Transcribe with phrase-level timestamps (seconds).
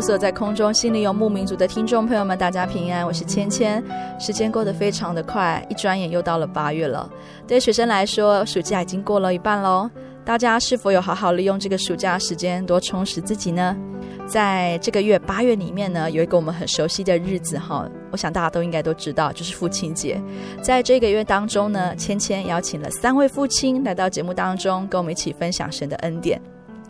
[0.00, 3.82] 所有在空中心里有牧民族的听众朋友们，大家平安，我是芊芊。
[4.18, 7.08] 时间过得非常的快，一转眼又到了八月了。
[7.46, 9.90] 对学生来说，暑假已经过了一半喽。
[10.24, 13.76] 大家是否有好好利用这个暑假时间，多充实自己呢？
[14.26, 20.20] 在这个月八月里面呢，有一个我们很熟悉的日子哈，我想大家都应该都知道，就是父亲节。
[20.60, 26.40] 在这个月当中呢，芊芊邀请了三位父亲来到节目当中，跟我们一起分享神的恩典。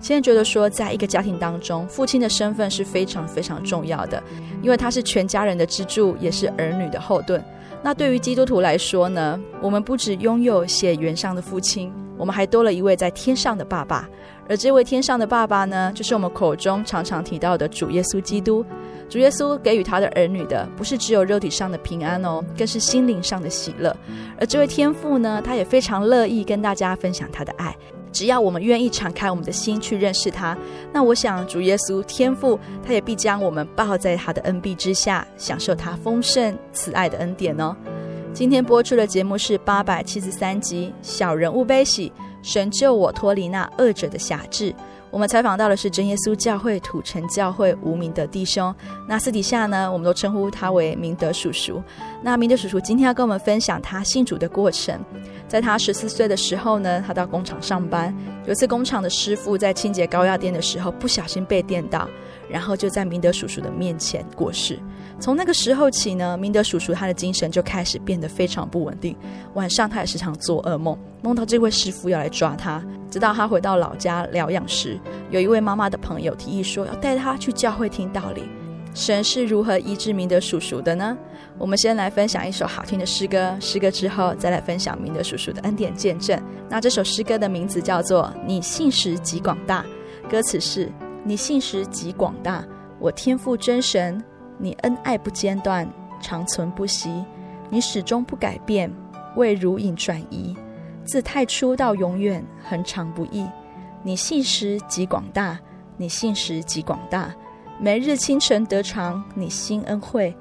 [0.01, 4.23] 现在觉得说，在一个家庭当中，父亲的身份是非常非常重要的，
[4.63, 7.43] 因为他是全家人的支柱，也是儿女的后盾。
[7.83, 14.09] 那对于基督徒来说呢，我们不只拥有血缘上的父亲，我们还多了一位在天上的爸爸。
[14.49, 18.65] 而这位天上的爸爸呢，就是我们口中常常提到的主耶稣基督。
[19.09, 23.97] 主耶稣给予他的儿女的，不是只有肉体上的平安哦，更是心灵上的喜乐。
[24.39, 27.77] 而这位天父呢，他也非常乐意跟大家分享他的爱。
[28.17, 30.57] 只要我们愿意敞开我们的心去认识他，
[30.91, 37.77] 那我想主耶稣天父，他也必将我们抱在他的恩庇之下，享受他丰盛慈爱的恩典哦。
[38.33, 42.09] 今天播出的节目是八百七十三集《小人物悲喜》，
[42.43, 44.75] 神救我脱离那恶者的辖制。
[45.17, 48.75] 我们采访到的是真耶稣教会土城教会吴明德弟兄。
[49.09, 51.83] 那私底下呢，我们都称呼他为明德叔叔。
[52.23, 55.03] 那明德叔叔今天要跟我们分享他信主的过程。
[55.49, 58.15] 在他十四岁的时候呢，他到工厂上班。
[58.45, 62.07] 有一次，工厂的师傅在清洁高压电的时候不小心被电到，
[62.51, 64.79] 然后就在明德叔叔的面前过世。
[65.19, 69.17] 从那个时候起呢，明德叔叔他的精神就开始变得非常不稳定。
[69.55, 72.85] 晚上他也时常做噩梦，梦到这位师傅要来抓他。
[73.11, 74.99] 直到他回到老家疗养时，
[75.31, 78.43] 有一位妈妈的朋友提议说要带他去教会听道理。
[78.95, 81.17] 神是如何医治明德叔叔的呢？
[81.59, 86.39] 我们先来分享一首好听的诗歌，诗歌之后再来分享明德叔叔的恩典见证。
[86.69, 89.85] 那这首诗歌的名字叫做《你信实极广大》，
[90.31, 90.91] 歌词是：
[91.25, 92.65] 你信实极广大，
[92.99, 94.23] 我天赋真神，
[94.59, 95.89] 你恩爱不间断，
[96.21, 97.25] 长存不息，
[97.71, 98.91] 你始终不改变，
[99.37, 100.57] 未如影转移，
[101.05, 103.47] 自太初到永远，恒常不易。
[104.03, 105.59] 你信实极广大，
[105.97, 107.35] 你信实极广大。
[107.79, 110.35] 每日清晨得尝你新恩惠，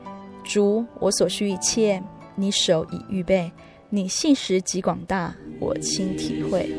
[0.44, 2.02] 主，我所需一切，
[2.36, 3.52] 你手已预备。
[3.90, 6.70] 你信实极广大，我亲体会。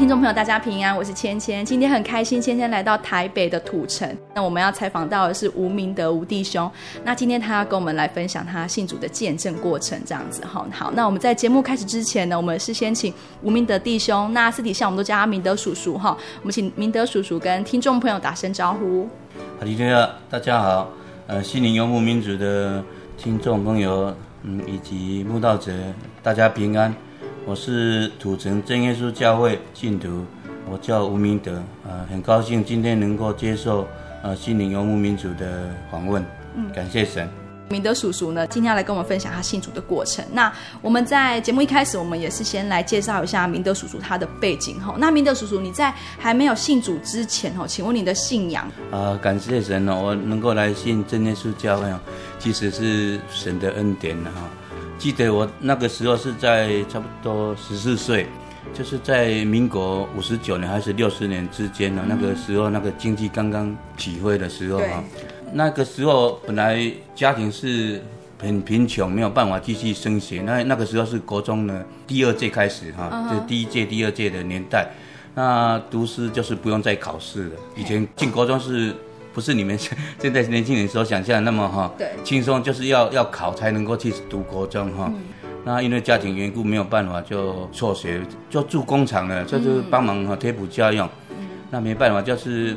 [0.00, 1.62] 听众朋友，大家平安，我是芊芊。
[1.62, 4.08] 今天很开心，芊芊来到台北的土城。
[4.34, 6.72] 那我们要采访到的是吴明德吴弟兄。
[7.04, 10.66] 那今天他要跟我们来分享他信主的见证过程，这样子哈。
[10.72, 13.12] 好，那我们在节目开始之前呢，我们是先请
[13.42, 16.16] 吴明德弟兄，那私底下我们都叫他明德叔叔哈。
[16.40, 19.06] 我们请明德叔叔跟听众朋友打声招呼。
[19.58, 20.88] 哈利路亚，大家好，
[21.26, 22.82] 呃，西宁游牧民族的
[23.18, 24.14] 听众朋友，
[24.44, 25.70] 嗯，以及慕道者，
[26.22, 26.90] 大家平安。
[27.46, 30.24] 我是土城真耶稣教会信徒，
[30.70, 33.88] 我叫吴明德，呃，很高兴今天能够接受
[34.22, 37.28] 呃心灵游牧民族的访问，嗯，感谢神。
[37.68, 40.24] 明德叔叔呢，今天要来跟我们分享他信主的过程。
[40.32, 40.52] 那
[40.82, 44.94] 我们在节目一开始，我们也是先来介绍一下明德叔叔他的背景哈。
[44.98, 48.64] 那明德叔叔，你在还没有信主之前哈，请问你的信仰？
[48.90, 51.88] 啊、呃，感谢神哦，我能够来信真耶稣教会，
[52.38, 54.30] 其实是神的恩典哈。
[55.00, 58.26] 记得我那个时候是在差不多十四岁，
[58.74, 62.04] 就是在民国五十九年还是六十年之间呢。
[62.06, 65.02] 那个时候，那个经济刚刚起飞的时候啊，
[65.54, 68.02] 那个时候本来家庭是
[68.38, 70.42] 很贫穷，没有办法继续升学。
[70.42, 74.86] 那那个时候是国中的第二届开始哈，就第一届、第二届的年代。
[75.34, 77.52] 那读书就是不用再考试了。
[77.74, 78.94] 以前进国中是。
[79.32, 79.78] 不是你们
[80.18, 85.06] 现在年轻人所想象的那么哈，对，轻松就是要要考才能够去读国中哈。
[85.08, 85.22] 嗯、
[85.64, 91.08] 那因为家庭缘故没有办法就辍学，就住工厂了，就是帮忙哈贴补家用。
[91.30, 92.76] 嗯、那没办法，就是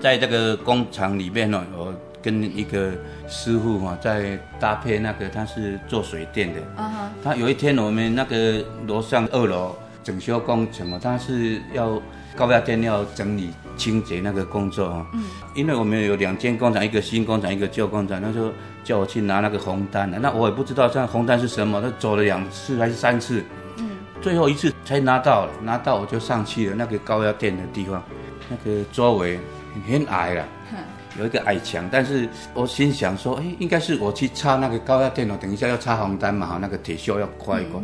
[0.00, 2.92] 在这个工厂里面呢，我跟一个
[3.26, 6.60] 师傅哈在搭配那个他是做水电的。
[6.76, 7.10] 啊。
[7.24, 12.00] 他有一天我们那个楼上二楼整修工程嘛，他是要
[12.36, 13.50] 高压电要整理。
[13.76, 15.24] 清洁那个工作啊，嗯，
[15.54, 18.52] 因为我们有两间工厂，一个新工厂，一个旧工厂，他说
[18.82, 23.44] 叫我去拿那个红单，那我也不知道这红单是什么，他走了两次还是三次，
[23.78, 23.90] 嗯，
[24.20, 28.02] 最后一次才拿到了，拿到我就上去了那个高压电的地方，
[28.48, 29.38] 那个周围
[29.86, 30.44] 很矮了，
[31.18, 37.80] 有一个矮墙，但是我心想说，哎，应该是我去插那个高压电哦，等一下要插红单嘛，哈，那个铁锈要刮一刮，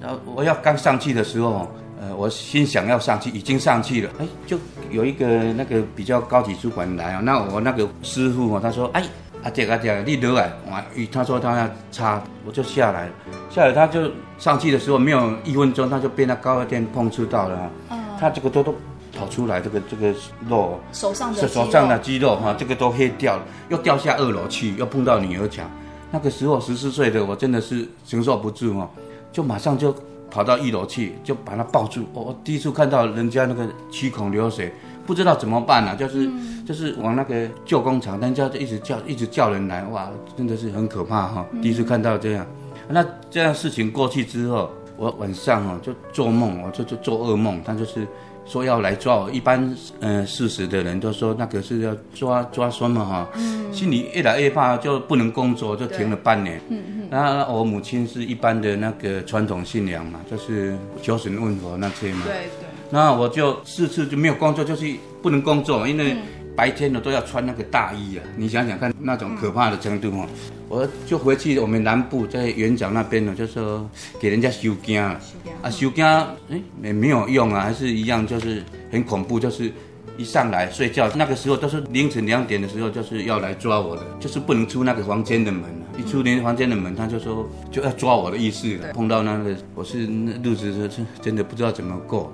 [0.00, 1.70] 然后我要刚上去的时候。
[2.00, 4.56] 呃，我心想要上去，已经上去了，哎，就
[4.90, 9.02] 有一个那个比较高级主管来啊，那我那个师傅哦，他说，哎，
[9.42, 13.08] 阿姐阿姐，你得来，哇，他说他要擦，我就下来，
[13.50, 14.08] 下来他就
[14.38, 18.72] 上去的时候没有一分钟，他就被那高压电碰触到了，嗯，他这个都都
[19.18, 20.14] 跑出来，这个这个
[20.48, 25.68] 肉，手上的手上的肌肉哈，这个都黑掉了，又掉下二楼去，又碰到女儿墙，
[26.12, 28.88] 那个时候十四岁的我真的是承受不住哦，
[29.32, 29.92] 就马上就。
[30.30, 32.04] 跑到一楼去，就把他抱住。
[32.12, 34.72] 我、哦、第一次看到人家那个七孔流水，
[35.06, 35.94] 不知道怎么办呢、啊？
[35.94, 41.46] 就是、嗯、就是往那个旧工厂，人家就一直叫，一直叫人来，哇，真的是很可怕哈、哦！
[41.52, 42.46] 嗯、第一次看到这样，
[42.88, 48.06] 那这样事情过去之后，我晚上哦就做梦，我就就做噩梦，他就是。
[48.48, 49.62] 说要来抓我，一般
[50.00, 56.60] 嗯、呃，事实的人都说那个是要抓抓什么哈，嗯、心里越来越怕，就不能工作，就停了半年。
[56.70, 57.08] 嗯嗯。
[57.10, 62.22] 那我母亲是一般的那个传统信仰嘛，就是求神问佛那些嘛。
[62.24, 62.66] 对对。
[62.90, 64.86] 那我就四次就没有工作，就是
[65.22, 66.14] 不能工作，因为。
[66.14, 66.18] 嗯
[66.58, 70.26] 白天呢都要穿那个大衣啊，你想想看那种可怕的程度哦。
[70.68, 73.88] 我就回去我们南部在园长那边呢，就说
[74.20, 75.18] 给人家修惊了。
[75.62, 79.72] 啊，修惊哎也没有用啊，还是一样，就是很恐怖，就是
[80.16, 85.86] 一上来睡觉那个时候都是凌晨两点的时候，就是要来抓我的，就是不能出那个房间的门啊。
[85.98, 88.92] 一出那房间的门，他就说就要抓我的意思了。
[88.92, 92.32] 碰到那个我是那日子是真的不知道怎么过。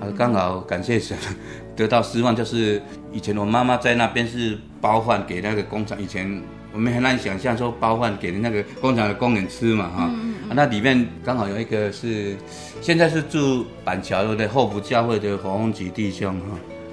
[0.00, 1.16] 啊，刚好感谢神。
[1.76, 2.80] 得到失望，就是
[3.12, 6.42] 以前我妈妈在那边是包饭给那个工厂，以前
[6.76, 12.36] 我们很难想象说包饭给那个工厂的工人吃嘛哈，嗯嗯、啊，那里面刚好有一个是
[12.82, 16.38] 现在是住板桥的后福教会的黄宏吉弟兄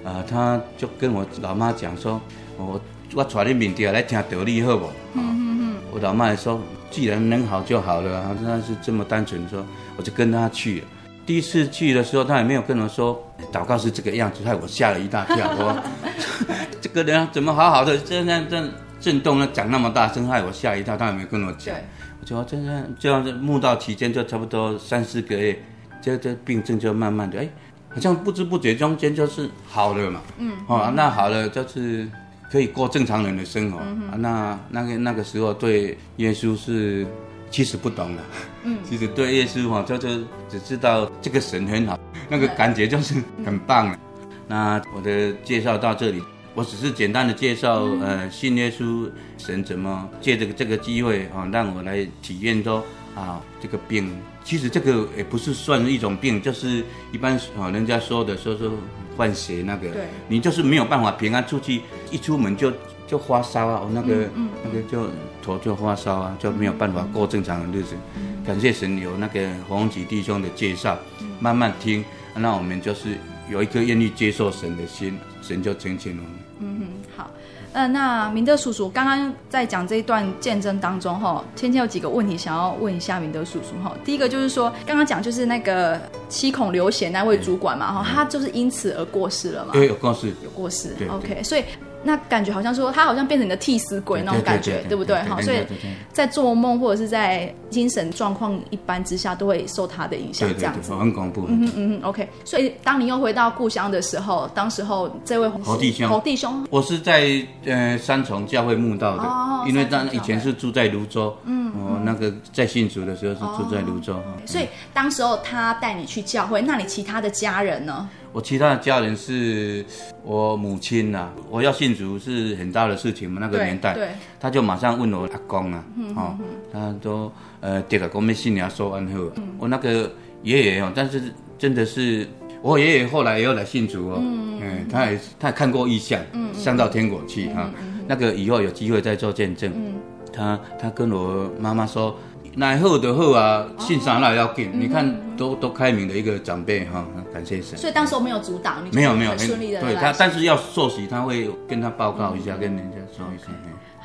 [0.05, 2.21] 哈，啊，他就跟我老妈讲说，
[2.55, 2.79] 我
[3.13, 4.85] 我带你明天来听道理好不？
[5.15, 9.65] 嗯嗯嗯，我老妈也说，既然能好就好了，啊，他是这么单纯说，
[9.97, 10.85] 我就跟他去了。
[11.25, 13.21] 第一次去的时候，他也没有跟我说
[13.51, 15.51] 祷告是这个样子，害我吓了一大跳。
[15.57, 15.83] 我
[16.79, 18.69] 这个人怎么好好的，这样这样
[19.03, 20.95] 震动呢，讲那么大声，害我吓一跳。
[20.95, 21.75] 他也没跟我讲。
[21.75, 21.83] 对
[22.21, 25.61] 我就这样这样子，慕道期间就差不多三四个月，
[26.01, 27.49] 这这病症就慢慢的，哎，
[27.89, 30.21] 好像不知不觉中间就是好了嘛。
[30.37, 30.53] 嗯。
[30.67, 32.09] 哦，那好了就是
[32.49, 33.79] 可以过正常人的生活。
[33.81, 37.05] 嗯啊，那那个那个时候对耶稣是。
[37.53, 38.23] 其实不懂的，
[38.63, 40.09] 嗯， 其实对耶稣哈，就就
[40.49, 43.13] 只知道这个神很好，那个感觉就是
[43.45, 43.99] 很棒了。
[44.47, 46.19] 那我的介绍到这里，
[46.55, 52.83] 我只是简单的介绍，呃，信耶稣神怎么借这个这个机会啊，让我来体验说
[53.15, 54.09] 啊，这个病。
[54.43, 58.71] 其实这个也不是算一种病，就是一般啊，人家说的说说
[59.15, 61.81] 换血那个，对，你就是没有办法平安出去，
[62.11, 62.71] 一出门就
[63.07, 65.09] 就发烧啊，那个、嗯嗯、那个就
[65.41, 67.95] 头就发烧啊，就没有办法过正常的日子。
[68.17, 72.03] 嗯、感谢神有那个红旗弟兄的介绍，嗯、慢慢听，
[72.35, 73.17] 那我们就是
[73.49, 76.23] 有一颗愿意接受神的心，神就成全了。
[76.63, 77.29] 嗯哼，好。
[77.73, 83.91] 呃，那明德叔叔刚刚在讲这一段见证当中，哈，芊芊有几个问题想要问一下明德叔叔，哈。
[84.05, 89.73] 第一个就是说，刚刚讲就是那个七孔流血那位主管嘛，哈，他就是因此而过世了嘛？
[89.73, 90.89] 对，有过世，有过世。
[90.97, 91.63] 对，OK，所以。
[92.03, 95.15] 那感觉好像说他好像变成你的替死鬼那种感觉，对不对？
[95.23, 95.65] 哈，所以
[96.11, 100.93] 在做梦或者是在精神状况一般之下，都会受他的影响，这样子。
[100.93, 101.45] 很恐怖。
[101.47, 118.09] 嗯嗯嗯 OK，所以当你又回到故乡的时候，当时候这位侯弟兄，侯弟兄，我是在呃三重教会墓道的，因为当以前是住在泸州，嗯，我那个在信主的时候是住在芦洲，所以当时候他带你去教会，那你其他的家人呢？
[118.33, 119.85] 我其他的家人是
[120.23, 124.07] 我母亲呐、啊，我要信主是很大的事情嘛，那个年代，对，
[124.39, 126.35] 他就马上问我阿公啊，嗯、哦，
[126.71, 130.11] 他说呃，这个公没信仰说完后，嗯、我那个
[130.41, 131.21] 爷爷哦，但是
[131.59, 132.27] 真的是
[132.63, 137.69] 我爷爷后来也要来信主哦，嗯，嗯他也他也看过异象，嗯，上到天国去哈，
[138.07, 139.93] 那个以后有机会再做见证，嗯，
[140.33, 142.17] 他他跟我妈妈说。
[142.55, 147.75] 乃好的后啊，信啥那要紧，你看都都开明的一个长辈哈，感谢神。
[147.77, 149.81] 所以当时我没有阻挡，没有没有很顺利的。
[149.81, 153.47] 对他，但是要受洗，他会跟他报告一下，跟人家说一下。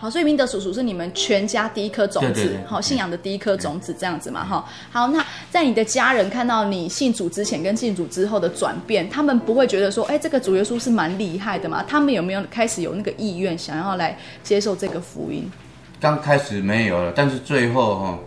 [0.01, 4.65] 好，所以明德叔叔是你们全家第一颗种子，好信仰的第一颗种子这样子嘛哈。
[4.91, 11.85] 好，那在你的家人看到你信主之前跟信主之后的转变，他们不会觉得说，哎，这个主耶稣是蛮厉害的嘛？
[11.87, 15.51] 他们有没有开始有那个意愿想要来接受这个福音？
[16.01, 18.19] 刚开始没有了，但是最后哈。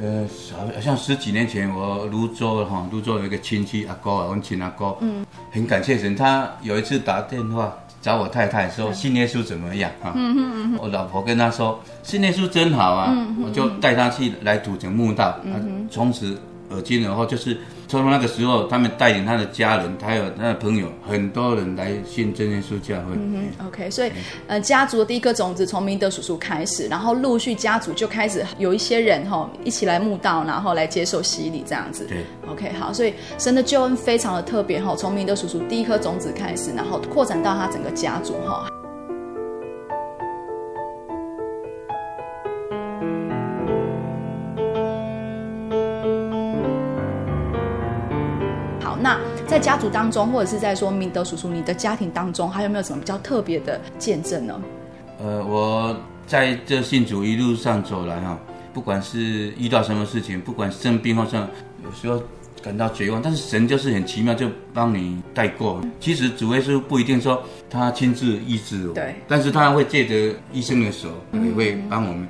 [0.00, 0.26] 呃，
[0.74, 16.40] 好像十几年前，我泸州哈，泸州有一个亲戚阿哥啊，我亲阿哥，嗯，很感谢神，他有一次打电话找我太太说信耶稣怎么样啊，嗯嗯嗯，我老婆跟他说信耶稣真好啊，嗯、我就带他去来土城墓道，嗯，从此
[16.70, 17.56] 而今然后就是。
[17.90, 23.14] 从那个时候，他们带领他的家人，还有他的朋友，很多人来信真耶稣教会。
[23.14, 24.12] 嗯哼，OK，所以，
[24.46, 32.04] 呃，家族的第一颗种子从明德叔叔开始，然后陆续家族就开始有一些人哈、哦，一起来慕道，然后来接受洗礼这样子。
[32.04, 38.68] 对，OK，好，所以神的救恩非常的特别哈、哦，从明德叔叔第一颗种子开始，然后扩展到他整个家族哈。
[38.70, 38.77] 哦
[49.58, 54.60] 在家族当中，或者是在说明德叔叔你的家庭当中，还有没有什么比较特别的见证呢？
[55.20, 55.96] 呃，我
[56.28, 58.38] 在这信主一路上走来哈，
[58.72, 61.36] 不管是遇到什么事情，不管生病或者
[61.82, 62.22] 有时候
[62.62, 65.82] 感到绝望，但是神就是很奇妙，就帮你带过。
[65.98, 72.22] 其实主耶稣不一定说他亲自医治我，对，但是他会借着医生的手也会帮我们。
[72.22, 72.28] 嗯、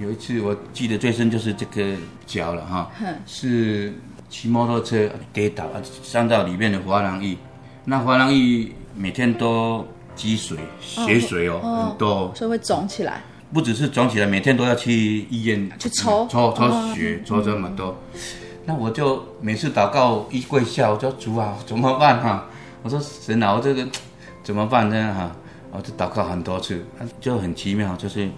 [0.00, 1.94] 有一次我记得最深就是这个
[2.26, 2.90] 脚了哈，
[3.26, 3.92] 是。
[4.34, 7.36] 骑摩托车跌倒啊，伤到里面的滑囊液，
[7.84, 9.86] 那滑囊液每天都
[10.16, 13.22] 积水、血水哦，哦很多，所以会肿起来。
[13.52, 17.96] 不只是肿起来，每天都要去医院去抽抽抽血，抽这么多。
[18.12, 18.20] 嗯、
[18.64, 22.46] 那我就每次祷告一跪下，我就主啊，怎么办哈、啊？
[22.82, 23.86] 我说神啊，我这个
[24.42, 25.30] 怎么办呢哈？
[25.70, 26.84] 我就祷告很多次，
[27.20, 28.28] 就很奇妙，就是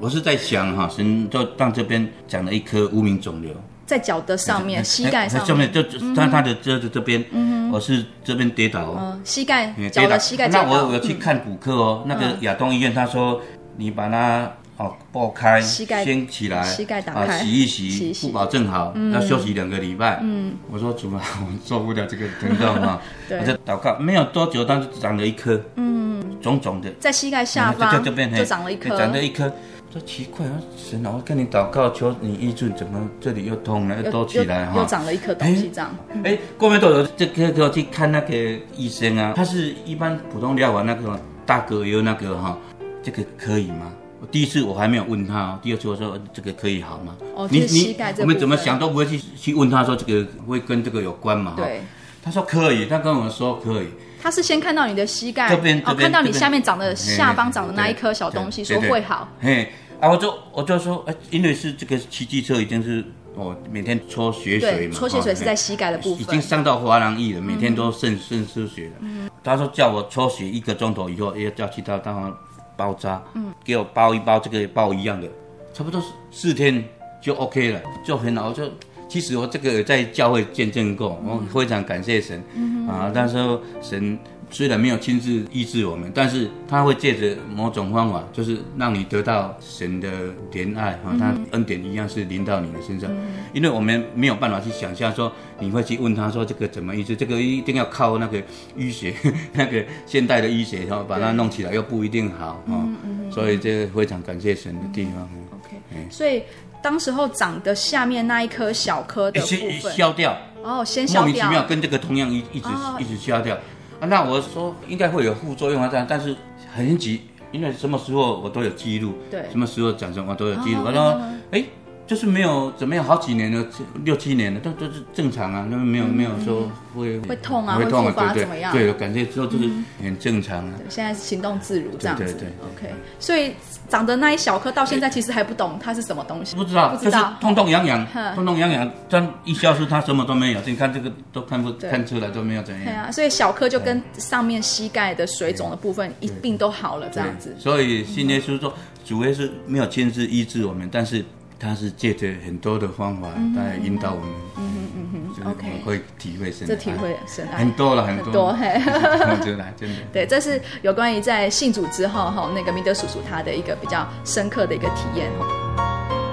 [0.00, 3.50] 我是在想哈，神就让这边长了一颗无名肿瘤。
[3.86, 5.80] 在脚的上面，膝盖上面，就
[6.14, 7.24] 他他的这这这边，
[7.72, 8.80] 我是这边跌倒。
[8.82, 10.48] 哦，膝盖脚的膝盖。
[10.48, 13.40] 那我我去看骨科哦，那个亚东医院他说，
[13.76, 20.18] 你把它哦剥开，膝盖掀起来，膝盖打开，洗一洗，不保证好，要休息两个礼拜。
[20.20, 23.00] 嗯，我说主啊，我受不了这个疼痛啊，
[23.30, 29.52] 我就祷告，没有多久，但是长了一颗，嗯，肿肿的，在膝盖下方就长了一颗，长了一颗。
[30.00, 34.80] 奇怪啊，神啊，我跟你祷告，求你医治，怎么这里又痛了，又多起来哈？
[34.80, 35.94] 又长了一颗东西这样。
[36.24, 38.34] 哎，过没多久，这个给我去看那个
[38.76, 42.58] 医生啊，他是一般普通疗法那个大哥有那个哈，
[43.02, 43.92] 这个可以吗？
[44.20, 47.16] 我第一次我还没有问他，第二次我说这个可以好吗？
[47.34, 51.54] 哦，你你我们怎么想都不会去去问他说这个会跟这个有关嘛？
[51.56, 51.82] 对，
[52.22, 53.88] 他说可以，他跟我们说可以。
[54.18, 59.28] 他是先看到你的膝盖这边，哦，看到你下面长的下方长的那一颗小东西，说会好。
[59.40, 59.70] 嘿。
[60.00, 68.92] 啊，我就我就说，哎，因为是这个骑机车已经是哦，每天搓血水嘛，搓血水是在膝盖的部分，已经伤到滑囊液了，每天都渗渗出血了。
[69.00, 72.36] 嗯，他说叫我搓血一个钟头以后，要叫其他地方
[72.76, 75.26] 包扎，嗯，给我包一包这个包一样的，
[75.72, 76.84] 差不多四天
[77.20, 78.70] 就 OK 了，就很好，就
[79.08, 82.42] 其实我这个在教会见证过，我非常感谢神，
[82.88, 84.18] 啊，那时候神。
[84.48, 90.08] 虽然没有亲自医治我们，但是他会借着某种方法，就是让你得到神的
[90.52, 93.10] 怜爱哈，他恩典一样是临到你的身上。
[93.52, 98.40] 因为我们没有办法去想象说你会去问他说这个怎么医治，这个一定要靠那个
[98.76, 99.14] 医学，
[99.52, 102.88] 那个现代的医学然后把它弄起来又不一定好哈，
[103.30, 105.28] 所以这个非常感谢神的地方。
[105.52, 105.76] OK，
[106.08, 106.42] 所以
[106.80, 109.46] 当时候长的下面那一颗小颗的部
[109.82, 112.68] 分消掉哦，先消掉，莫名其妙跟这个同样一一直
[113.00, 113.58] 一直消掉。
[114.00, 116.36] 啊，那我说应该会有副作用啊，这样，但是
[116.74, 117.22] 很急，
[117.52, 120.82] 因为什么时候我都有记录，对，什么时候讲什么都有记录。
[120.84, 121.64] 我说，哎。
[122.06, 123.66] 就是没有怎么样，好几年了，
[124.04, 128.72] 六七年了，都都是正常啊，那没有没有说会会痛啊，会复发怎么样？
[128.72, 129.68] 对，感觉之后就是
[130.00, 130.74] 很正常啊。
[130.88, 132.22] 现在行动自如这样子。
[132.24, 132.48] 对对。
[132.76, 133.52] OK，所以
[133.88, 136.54] 长的那一小颗到现在其实还不懂它是什么东西。
[136.54, 140.60] 不知道，不知道，痛痛痒痒，痛痛痒痒，但一消失，它什么都没有。
[140.64, 142.84] 你看这个都看不看出来都没有怎样。
[142.84, 147.56] 对啊，所以小颗就跟上面膝盖的水肿的部分一并都好了这样子。
[147.58, 148.72] 所以信耶稣说，
[149.04, 151.24] 主耶稣没有亲自医治我们，但是。
[151.58, 157.58] 他是借着很多的方法来引导我们，嗯哼嗯哼，OK，会体会神，这体会神爱。
[157.58, 158.78] 很多了，很多，嘿，
[159.42, 159.96] 真的真的。
[160.12, 166.25] 对，这是有关于在信主之后哈，那个明德叔叔他的一个比较深刻的一个体验哈。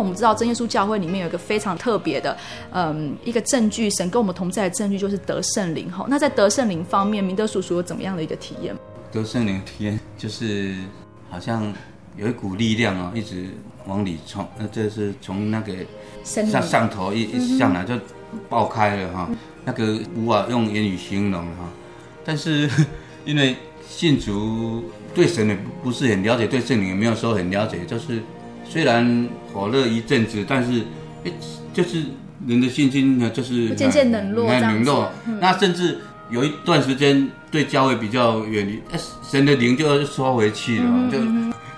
[0.00, 2.36] 我们知道真耶稣教会里面有一个非常特别的，
[2.72, 6.06] 嗯，一个证据，神跟我们同在的证据就是得圣灵哈。
[6.08, 8.74] 那在得圣灵方面，明德叔叔有怎么样的一个体验？
[9.12, 10.74] 得圣灵体验就是
[11.28, 11.72] 好像
[12.16, 13.50] 有一股力量啊，一直
[13.86, 15.74] 往里冲，呃，这是从那个
[16.24, 17.94] 上上头一一上来就
[18.48, 19.28] 爆开了哈，
[19.64, 21.68] 那个无法用言语形容哈。
[22.24, 22.70] 但是
[23.24, 23.54] 因为
[23.88, 24.84] 信主
[25.14, 28.22] 对神也不是很了解，对圣灵也没有说很了解，就是。
[28.70, 30.80] 虽然火热一阵子，但是，
[31.24, 31.32] 哎，
[31.74, 32.04] 就是
[32.46, 35.10] 人的信心呢，就是渐渐冷落，冷落。
[35.40, 35.98] 那甚至
[36.30, 41.18] 有一段时间对教会比较远离，哎，神的灵就要收回去了，就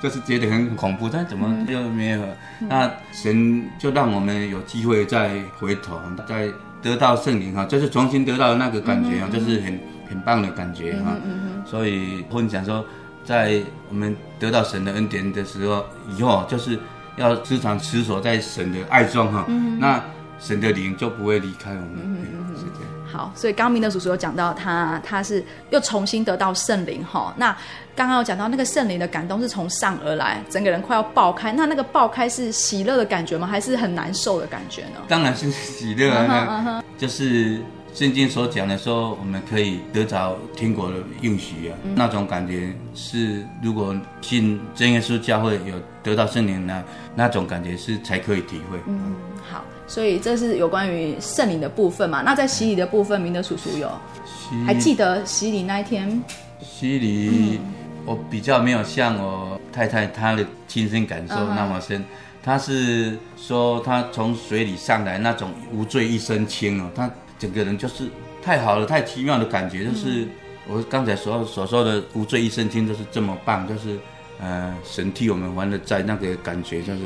[0.02, 1.08] 就是觉得很恐怖。
[1.08, 2.20] 但怎么就没有？
[2.68, 6.46] 那神就让我们有机会再回头，再
[6.82, 11.16] 得到圣灵哈，就是重新得到那个感觉啊，就是很很棒的感觉哈。
[11.64, 12.84] 所以分享说。
[13.24, 15.84] 在我们得到神的恩典的时候，
[16.16, 16.78] 以后就是
[17.16, 20.02] 要时常持守在神的爱中哈，嗯、那
[20.40, 21.98] 神的灵就不会离开我们。
[22.02, 22.88] 嗯嗯是这样。
[23.12, 27.32] 好，所以刚刚明德叔叔有讲到他，他是又重新得到圣灵哈。
[27.36, 27.54] 那
[27.94, 31.52] 刚刚有讲到那个圣灵的感动是从上而来，整个人快要爆开。
[31.52, 33.46] 那那个爆开是喜乐的感觉吗？
[33.46, 35.00] 还是很难受的感觉呢？
[35.08, 37.60] 当然是喜乐啊，就是。
[37.94, 46.82] 圣经所讲的说，我们可以得着天国的应许啊，嗯、那种感觉是，如果信真耶稣教会有得到圣灵呢
[47.14, 48.78] 那种感觉是才可以体会。
[48.86, 49.14] 嗯，
[49.46, 52.22] 好，所以这是有关于圣灵的部分嘛。
[52.22, 53.90] 那在洗礼的部分，明德叔叔有
[54.24, 56.22] 洗还记得洗礼那一天？
[56.62, 57.60] 洗礼，
[58.06, 62.02] 我比较没有像我太太她的亲身感受那么深。
[62.42, 62.62] 她、uh.
[62.64, 67.10] 是说她从水里上来那种无罪一身轻哦，她。
[67.42, 68.04] 整个人就是
[68.40, 70.28] 太好了，太奇妙的感觉，就是
[70.68, 73.98] 我刚才所所说的无罪一身轻，就是这么棒，就是
[74.40, 77.00] 呃，神替我们还了债，那个感觉就是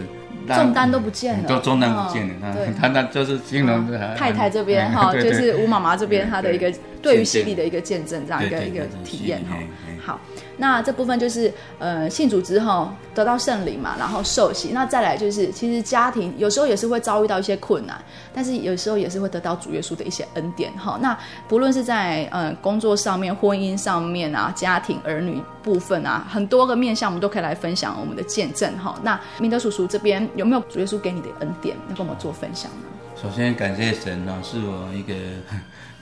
[0.46, 2.35] 重担都不见了，都重担不见了。
[2.42, 6.70] 他他 那就是形容太太这边哈， 就是吴妈妈这边她的一个
[7.01, 9.57] 对于洗礼的一个见证，这样一个一个体验哈。
[10.05, 10.20] 好。
[10.59, 14.71] 那这部分就是，呃，信主之后得到圣灵嘛，然后受洗。
[14.73, 18.03] 那再来就是，其实家庭有时候也是会遭遇到一些困难，
[18.35, 20.99] 但是有时候也是会得到主耶稣的一些恩典哈。
[21.01, 21.16] 那
[21.47, 28.99] 不论是在呃工作上面、婚姻上面啊、家庭儿女部分啊，很多个面向，我们都可以来分享我们的见证哈。
[29.03, 32.87] 那明德叔叔这边有没有主耶稣给你的恩典，能跟我们做分享呢？
[33.21, 35.14] 首先感谢神啊，是我一个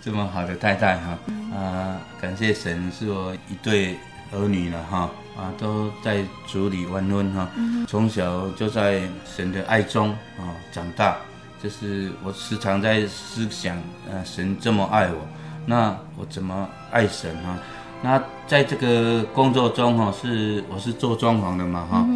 [0.01, 1.19] 这么好的太太哈
[1.55, 3.97] 啊、感谢神是我一对。
[4.35, 7.49] 儿女了哈啊，都在主里完婚哈，
[7.88, 11.16] 从小就在神的爱中啊长大，
[11.62, 13.77] 就是我时常在思想，
[14.09, 15.27] 呃，神这么爱我，
[15.66, 17.59] 那我怎么爱神啊？
[18.01, 22.07] 那在这个工作中哈，是我是做装潢的嘛哈，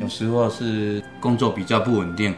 [0.00, 2.34] 有时候是工作比较不稳定，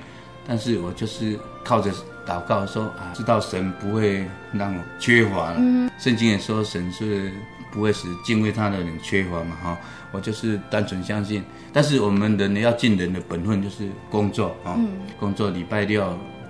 [0.47, 1.91] 但是我就是靠着
[2.25, 5.57] 祷告说啊，知道神不会让我缺乏了，
[5.99, 7.33] 圣经也说神是。
[7.71, 9.57] 不会使敬畏他的人缺乏嘛？
[9.63, 9.79] 哈，
[10.13, 11.43] 我就是单纯相信。
[11.73, 14.79] 但是我们人呢，要尽人的本分，就是工作啊，
[15.19, 16.03] 工作礼拜六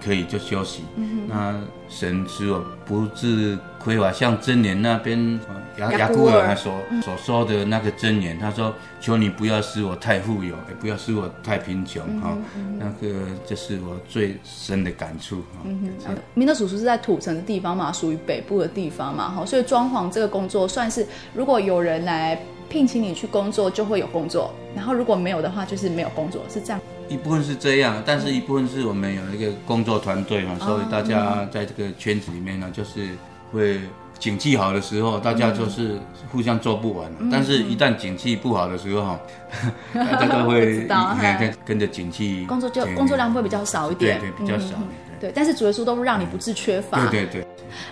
[0.03, 0.85] 可以就休息。
[0.97, 1.55] 嗯、那
[1.89, 5.39] 神使我不致亏乏，像真言那边
[5.79, 12.03] 雅雅古尔他所所说的那个真言，他说：“求你不要使我太富有，也不要使我太贫穷。
[12.07, 15.43] 嗯”哈、嗯，那个这是我最深的感触。
[15.65, 26.81] 嗯哼，明德叔叔是在土城的地方嘛，属于北部的地方嘛，哈，所以装潢这个工作算是，如果有人来聘请你去工作，就会有工作；然后如果没有的话，就是没有工作，是这样。
[27.11, 33.09] 一部分是这样，但是一部分是我们有一个工作团队嘛，所以大家在这个圈子里面呢，就是
[33.53, 33.81] 会
[34.19, 35.99] 景气好的时候，大家就是
[36.31, 37.11] 互相做不完。
[37.31, 39.19] 但是，一旦景气不好的时候，
[39.93, 44.77] 大家都会跟跟着景气，工作就工作量会比较少一点，对对，比较少。
[45.19, 47.07] 对，但是主耶稣都让你不致缺乏。
[47.09, 47.47] 对对对。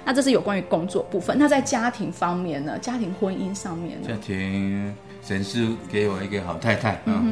[0.05, 1.37] 那这是有关于工作部分。
[1.39, 2.79] 那在家庭方面呢？
[2.79, 4.09] 家庭婚姻上面呢？
[4.09, 7.23] 家庭神是给我一个好太太啊，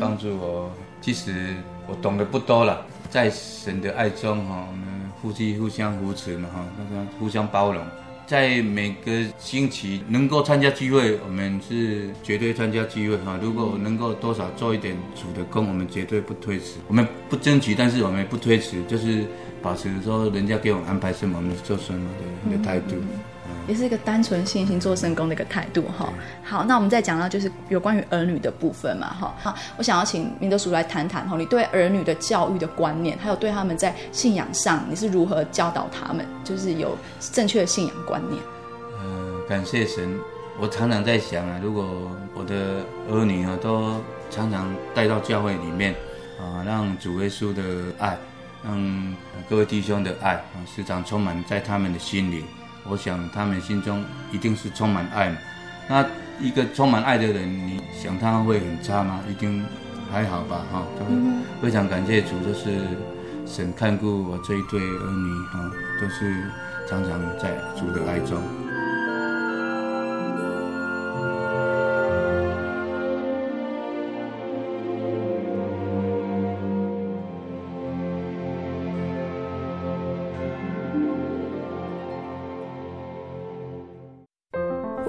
[0.00, 0.70] 帮助我。
[1.06, 1.54] 其实
[1.86, 7.80] 我懂得不多了，在神的爱中哈，我们夫妻互相扶持嘛哈，大家互相包容，
[8.26, 13.38] 在每个星期能够参加聚会，我们是绝对参加聚会哈。
[13.40, 16.74] 如果能够多少做一点主的工，我们绝对不推迟。
[16.88, 19.24] 我们不争取，但是我们不推迟，就是
[19.66, 22.94] 保持说人家给我们安排什么，我们做什么的一个态度。
[23.66, 26.08] 也是一个单纯信心做神功的一个态度哈。
[26.44, 29.34] 好，那我们再讲到就是有关于儿女的部分嘛哈。
[29.42, 36.96] 好，我想要请明德叔来谈谈哈，你对儿女的教育的观念，还有对他们在信仰上你是如何教导他们，就是有
[37.32, 38.40] 正确的信仰观念。
[39.02, 40.16] 嗯、呃，感谢神，
[40.60, 41.84] 我常常在想啊，如果
[42.34, 42.54] 我的
[43.10, 44.00] 儿女啊都
[44.30, 45.92] 常常带到教会里面
[46.38, 47.62] 啊，让主耶稣的
[47.98, 48.16] 爱，
[48.66, 49.16] 让
[49.48, 52.44] 各位弟兄的爱啊，时常充满在他们的心里。
[52.88, 55.36] 我想他们心中一定是充满爱嘛。
[55.88, 56.04] 那
[56.40, 59.20] 一个充满爱的人，你想他会很差吗？
[59.30, 59.64] 一定
[60.10, 60.82] 还好吧，哈。
[61.62, 62.80] 非常感谢主，就是
[63.46, 66.50] 神看顾我这一对儿女，哈，都是
[66.88, 68.65] 常常在主的爱中。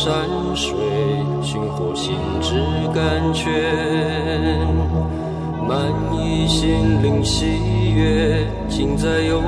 [0.00, 0.14] 山
[0.54, 0.76] 水
[1.42, 2.54] 寻获心之
[2.94, 3.50] 甘泉，
[5.66, 9.42] 满溢心灵喜悦，尽在有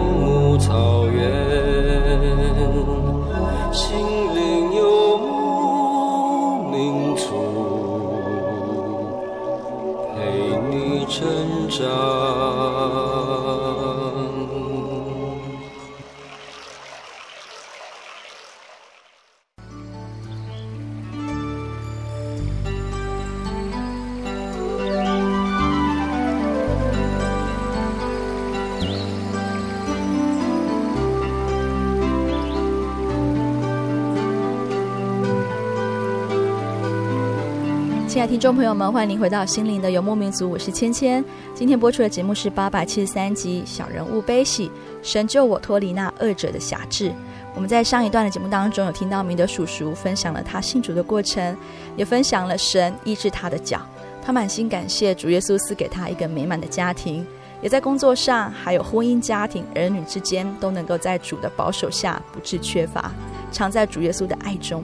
[38.40, 41.22] 听众朋友们，欢迎您回到心灵的游牧民族，我是芊芊。
[41.54, 44.66] 今天播出的节目是八百七十三集《小人物悲喜》，
[45.02, 47.12] 神救我脱离那恶者的辖制。
[47.54, 51.54] 我们在上一段的节目当中有听到明德叔叔分享了他信主的过程，
[51.98, 53.78] 也分享了神医治他的脚。
[54.24, 57.26] 他满心感谢主耶稣赐给他一个美满的家庭，
[57.60, 63.12] 也在工作上还有婚姻、家庭、儿女之间都能够在主的保守下不致缺乏，
[63.52, 64.82] 常在主耶稣的爱中。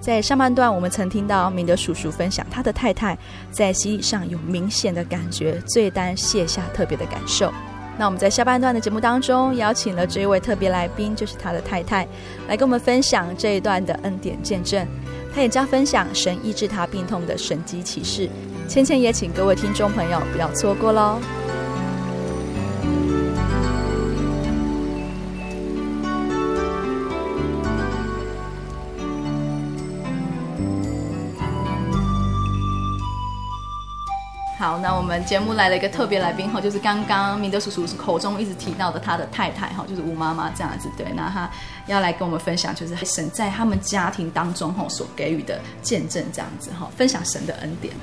[0.00, 3.16] 在上半段，我们曾听到明德叔叔分享他的太太
[3.50, 7.52] 在洗礼上有明显的感觉，最担卸下特别的感受。
[7.98, 12.08] 那我们在下半段的节目当中，邀请了这位特别来宾，就是他的太太，
[12.48, 14.86] 来跟我们分享这一段的恩典见证。
[15.34, 18.28] 他也将分享神医治他病痛的神迹奇事。
[18.66, 21.20] 芊芊也请各位听众朋友不要错过喽。
[34.60, 40.86] 好，那我们节目来了一个特别来宾哈，就是刚刚明德叔叔口中一直提到的他的太太哈，就是吴妈妈这样子。
[40.98, 41.48] 对，那他
[41.86, 47.94] 要来跟我们分享，就是神在他们家庭当中哈所给予的见证这样子哈，分享神的恩典。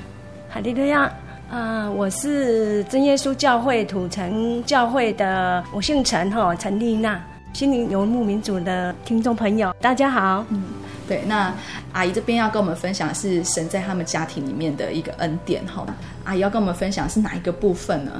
[0.50, 1.08] 哈利路亚，
[1.48, 10.44] 啊，我是真耶稣教会土城教会的，我姓陈哈，陈丽娜，心灵游牧民族的听众朋友，大家好。
[10.48, 10.64] 嗯。
[11.08, 11.52] 对，那
[11.92, 15.86] 阿姨这边要跟我们分享的是神在他们家庭里面的一个恩典哈。
[16.24, 18.12] 阿姨要跟我们分享的是哪一个部分呢？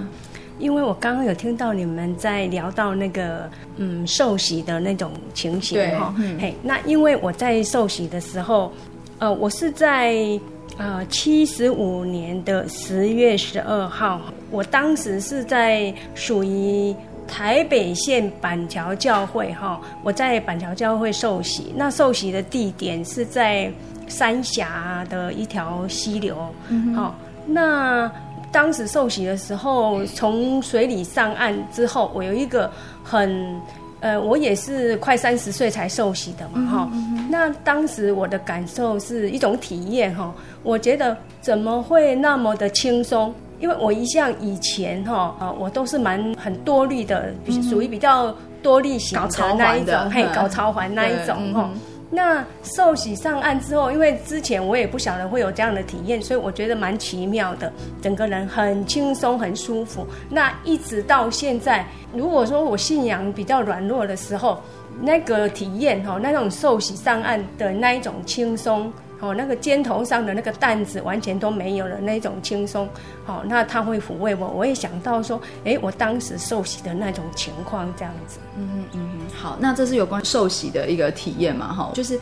[0.58, 6.14] 因为我刚刚有听到你们在聊到那个嗯受洗的那种情形哈。
[6.18, 6.38] 嗯。
[6.40, 8.72] 嘿，那因为我在受洗的时候，
[9.18, 10.16] 呃，我是在
[10.78, 14.20] 呃七十五年的十月十二号，
[14.50, 16.96] 我当时是在属于。
[17.28, 21.72] 台北县板桥教会哈，我在板桥教会受洗。
[21.76, 23.70] 那受洗的地点是在
[24.08, 26.36] 三峡的一条溪流。
[26.68, 27.14] 嗯，好，
[27.46, 28.10] 那
[28.50, 32.70] 当时受洗的时候，从水里上岸之后，我有一个
[33.04, 33.60] 很
[34.00, 36.90] 呃，我也是快三十岁才受洗的嘛哈。
[37.28, 43.34] 那当时我的感受是一种体验哈，我觉得怎么会那么的轻松？
[43.58, 47.32] 因为我一向以前哈啊，我都是蛮很多虑的，
[47.68, 51.68] 属于比较多虑型的那一种，嘿，搞超环那一种哈。
[52.10, 60.06] 那受洗上岸之后，因为之前我也不晓得会有这样的体验，所以我觉得蛮奇妙的，整个人很轻松很舒服。
[60.30, 64.58] 那一直到现在，如果说我信仰比较软弱的时候，
[65.02, 68.90] 那个体验哈，那种受洗上岸的那一种轻松。
[69.20, 72.88] 哦，那个肩头上的那个担子完全都没有了，那种轻松。
[73.24, 78.38] 好，那他会抚慰我，我也想到说，哎，我当时受洗的那种情况这样子。
[78.56, 79.26] 嗯哼嗯嗯。
[79.34, 81.72] 好，那这是有关受洗的一个体验嘛？
[81.72, 82.18] 哈，就是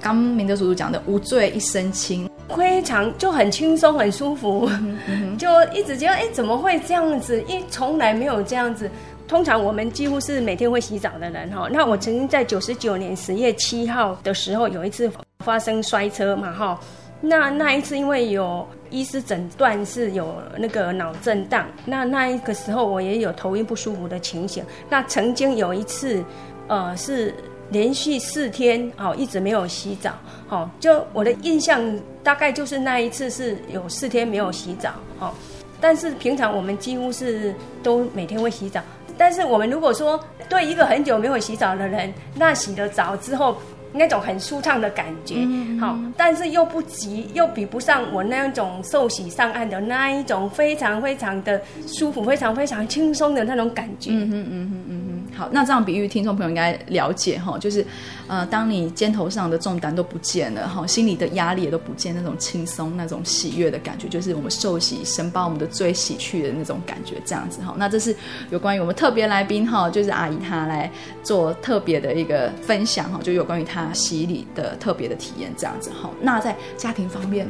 [0.00, 7.42] 刚明德叔叔讲的无罪一身轻，非常就很轻松很舒服，嗯嗯、就一直觉得哎，怎么会这样子？
[7.42, 8.90] 一从来没有这样子。
[9.26, 11.68] 通常我们几乎是每天会洗澡的人哈。
[11.70, 15.10] 那我曾经在九十九年十月七号的时候有一次。
[15.48, 16.78] 发生摔车嘛，哈，
[17.22, 24.62] 那那一次因为有医师诊断是有那个脑震荡，那那一个时候我也有头晕不舒服的情形。
[24.90, 26.22] 那曾经有一次，
[26.66, 27.34] 呃，是
[27.70, 30.12] 连续四天哦一直没有洗澡，
[30.50, 31.80] 哦，就我的印象
[32.22, 35.32] 大概就是那一次是有四天没有洗澡，哦，
[35.80, 38.82] 但是平常我们几乎是都每天会洗澡。
[39.16, 43.56] 但是我们如果说对一个很久没有洗澡的人，那洗了澡之后。
[43.92, 45.36] 那种很舒畅的感觉，
[45.80, 54.10] 好、嗯，但是又不急，又比不上我那种受洗上岸的那一种非常非常的舒服、非常非常轻松的那种感觉。
[54.12, 55.22] 嗯嗯嗯嗯嗯嗯。
[55.36, 57.84] 好，那这样比喻，听众朋友应该了解哈，就是
[58.28, 67.74] 呃，当你肩头上的重担都不见了哈，心里的压力也都不见，那种轻松、那种喜悦的感觉，就是我们受洗，神把我们的罪洗去的那种感觉，这样子哈。
[67.76, 68.14] 那这是
[68.50, 70.88] 有关于我们特别来宾哈，就是阿姨她来
[71.22, 73.92] 做特别的一个分享哈，就有关于她。
[73.94, 76.10] 洗礼的特别的体验，这样子哈。
[76.20, 77.48] 那在家庭方面，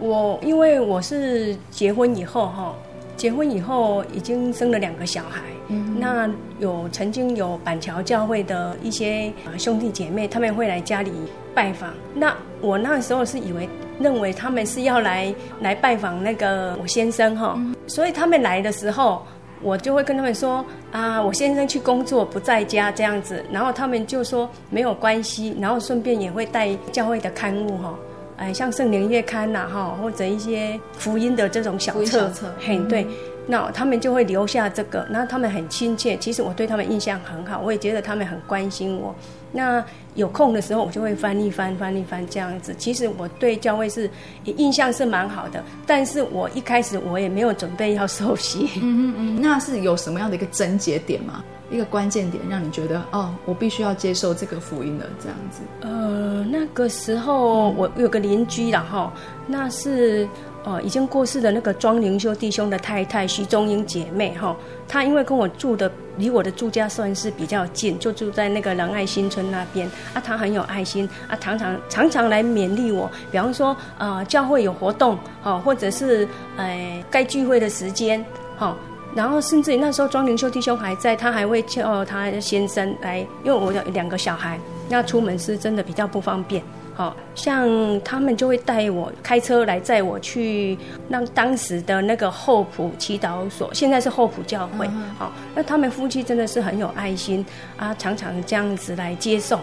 [0.00, 2.74] 我因为我是结婚以后哈，
[3.16, 5.42] 结婚以后已经生了两个小孩。
[5.68, 11.12] 嗯，那有曾经有板桥教会的一些兄弟姐妹，他们会来家里
[11.54, 11.92] 拜访。
[12.14, 19.22] 那我那时候是以为认为他们是要来来拜访那个我先生哈，所以他们来的时候。
[19.62, 27.94] 我就会跟他们说啊，我先生去工作不在家这样子，然后他们就说没有关系，然后顺便也会带教会的刊物哈，
[28.36, 33.06] 哎，像圣灵月刊呐哈，或者一些福音的这种小册，嘿，对，
[33.46, 39.14] 那他们就会留下这个，然后他们很亲切，其实我对他们印象很好，我也觉得他们很关心我。
[39.52, 39.82] 那
[40.16, 42.74] 有空的时候，我就会翻一翻，翻一翻这样子。
[42.76, 44.10] 其实我对教会是
[44.44, 48.68] 印象是蛮好的，但是我一开始我也没有准备要受洗。
[48.82, 51.42] 嗯嗯嗯，那是有什么样的一个症结点吗？
[51.70, 55.62] 一个关键点让你觉得哦，我必须要接受这个福音了，这样子。
[55.80, 59.10] 呃，那个时候我有个邻居然后
[59.46, 60.28] 那是。
[60.66, 64.54] 哦，已经过世的那个庄灵修弟兄的太太徐中英姐妹哈，
[64.88, 70.20] 她因为跟我住的离我的住家算是比较近，就住在那个仁爱新村那边啊。
[70.20, 78.24] 她很有爱心啊，常常常常来勉励我，比方说啊、呃，教会有活动哦，或者是呃该聚会的时间
[78.58, 78.76] 哈，
[79.14, 84.58] 然后甚至于那时候庄灵修弟兄还在，他还会叫他先生来，因为我有两个小孩。
[84.88, 86.60] 那出门是真的比较不方便。
[86.96, 87.68] 好像
[88.02, 90.78] 他们就会带我开车来载我去
[91.08, 94.88] 那当时的那个后埔祈祷所，现在是后埔教会。
[95.18, 97.44] 好，那他们夫妻真的是很有爱心
[97.76, 99.60] 啊，常常这样子来接送。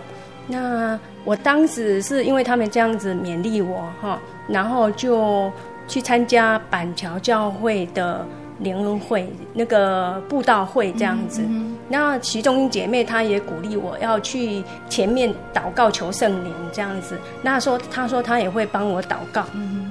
[0.47, 5.51] 那我当时是因为他们这样子勉励我哈，然后就
[5.87, 8.23] 去参加板桥教会的。
[8.59, 11.41] 联恩会那个布道会这样子，
[11.89, 17.17] 那其中姐妹她也鼓励我要去前面祷告求圣灵这样子。
[17.41, 19.43] 那说她说她也会帮我祷告，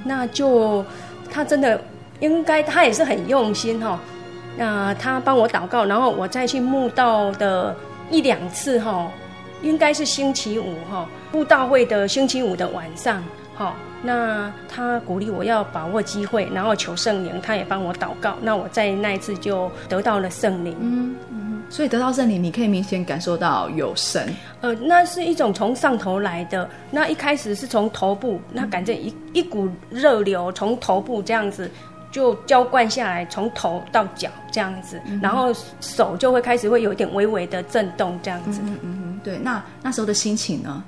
[0.05, 0.83] 那就
[1.29, 1.79] 她真的
[2.19, 3.99] 应该她也是很用心哈。
[4.57, 7.75] 那她帮我祷告，然后我再去墓道的
[8.09, 9.11] 一两次哈，
[9.61, 13.23] 应该是星期五哈，布道会的星期五的晚上
[13.55, 13.73] 哈。
[14.03, 18.35] 那他鼓励我要把握机会，然后求圣灵，他也帮我祷告。
[18.41, 20.75] 那我在那一次就得到了圣灵。
[20.81, 24.35] 嗯嗯，所以得到圣灵，你可以明显感受到有神。
[24.59, 26.69] 呃，那是一种从上头来的。
[26.91, 31.71] 那一开始是从头部，那感觉一一股热流从头部这样子
[32.11, 38.59] 就浇灌下来，从头到脚这样子，嗯、然后手就会开始会有一点微微的震动这样子。
[38.63, 39.37] 嗯嗯嗯，对。
[39.37, 40.83] 那那时候的心情呢？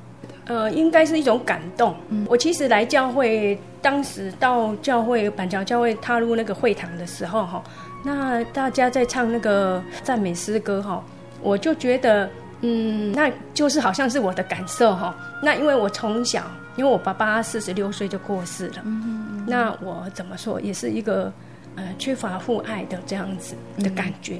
[0.46, 1.96] 呃，应该是一种感动。
[2.10, 7.64] 嗯，我其实来教会，当时到教会板桥教会踏入那个会堂的时候，哈，
[8.04, 11.04] 那大家在唱那个赞美诗歌，哈，
[11.42, 12.30] 我就觉得，
[12.62, 15.16] 嗯，那就是好像是我的感受，哈。
[15.42, 16.44] 那因为我从小，
[16.76, 21.32] 因为我爸爸四十六岁就过世了，嗯嗯嗯，那我怎么说，也是一个
[21.76, 24.36] 呃缺乏父爱的这样子的感觉。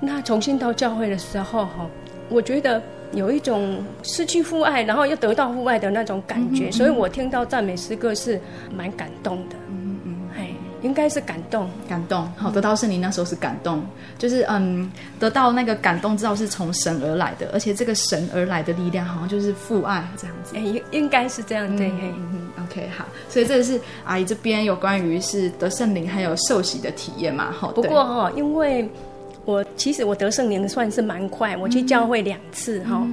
[0.00, 1.86] 嗯，那重新到教会的时候，哈，
[2.32, 2.82] 我觉得。
[3.14, 8.40] 有一种失去父爱，然后又得到父爱的那种感觉，嗯嗯、所以我听到赞美诗歌是
[8.74, 9.56] 蛮感动的。
[9.68, 10.48] 嗯嗯，哎，
[10.80, 12.26] 应该是感动，感动。
[12.38, 13.84] 好，得到圣灵那时候是感动，
[14.16, 14.90] 就是嗯，
[15.20, 20.56] 得到那个感动，知道是从神而来的，而且这个神而来的力量，好像就是父爱这样子。
[20.56, 21.88] 哎，应应该是这样对。
[21.90, 23.04] 嗯嗯，OK，好。
[23.28, 27.52] 所以这是阿姨这边有关于是得圣灵还有受洗的体验嘛？
[27.52, 28.88] 好，不过哈，因为。
[29.44, 33.04] 我其实我得圣灵算是蛮快，我去教会两次哈，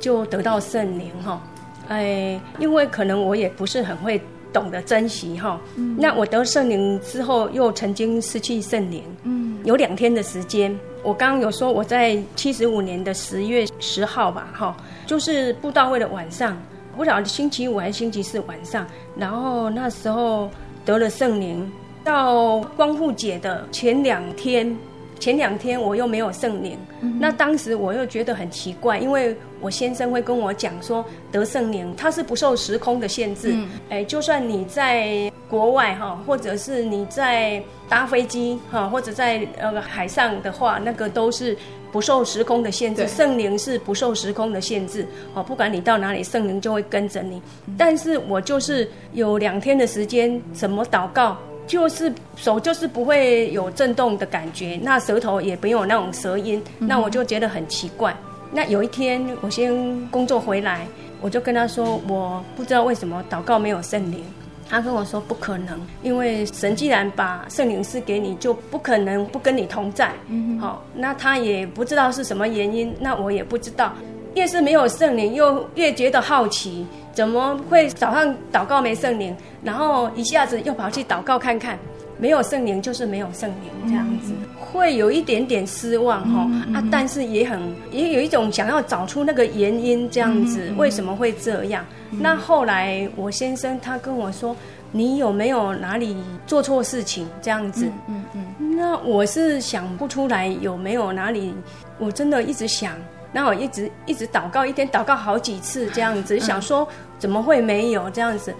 [0.00, 1.40] 就得到圣灵哈。
[1.88, 4.20] 哎，因为可能我也不是很会
[4.52, 5.60] 懂得珍惜哈。
[5.96, 10.76] 那我得圣灵之后，又曾经失去圣灵，嗯，有两天的时间。
[11.04, 16.60] 我刚刚有说我在七十五年的十月十号吧，哈，就是布道会的晚上，
[16.96, 18.84] 不晓得星期五还是星期四晚上，
[19.16, 20.50] 然后那时候
[20.84, 21.70] 得了圣灵，
[22.02, 24.76] 到光复节的前两天。
[25.18, 33.68] 前两天我又没有圣灵，嗯、那当时我又觉得很奇怪，因为我先生会跟我讲说，得圣灵它是不受时空的限制，嗯。
[33.88, 41.56] 欸、就算你在国外哈，或者是你在搭飞机哈，或者在呃海上的话，那个都是
[41.90, 47.40] 不受时空的限制，圣灵是不受时空的限制，哦，不管你到哪里，圣灵就会跟着你。
[47.66, 51.38] 嗯、但是我就是有两天的时间，怎么祷告？
[51.66, 58.16] 就是手就是不会有震动的感觉，那舌头也没有那种舌音，那我就觉得很奇怪。
[58.52, 59.74] 那有一天我先
[60.08, 60.86] 工作回来，
[61.20, 64.24] 我就跟他说，我不知道为什么祷告没有圣灵。
[64.68, 70.10] 他跟我说不可能，因为神既然把圣灵赐给你，就不可能不跟你同在。
[70.28, 73.92] 嗯，好，那他也不知道是什么原因，那我也不知道。
[74.34, 76.84] 越是没有圣灵，又越觉得好奇。
[77.16, 81.78] 怎么会早上祷告没圣灵，然后一下子又跑去祷告看看，
[82.18, 86.40] 没有圣灵就是没有圣灵这样子，嗯、会有一点点失望哈、
[86.74, 87.58] 啊，但是也很
[87.90, 91.82] 也有一种想要找出那个原因这样子，嗯、为什么会这样？
[92.10, 94.54] 嗯、那后来我先生他跟我说，
[94.92, 96.14] 你有没有哪里
[96.46, 97.86] 做错事情这样子？
[98.08, 101.54] 嗯嗯，嗯那我是想不出来有没有哪里，
[101.98, 102.92] 我真的一直想。
[103.36, 108.50] 那我一直一直祷告，一天祷告好几次这样子，想说怎么会没有这样子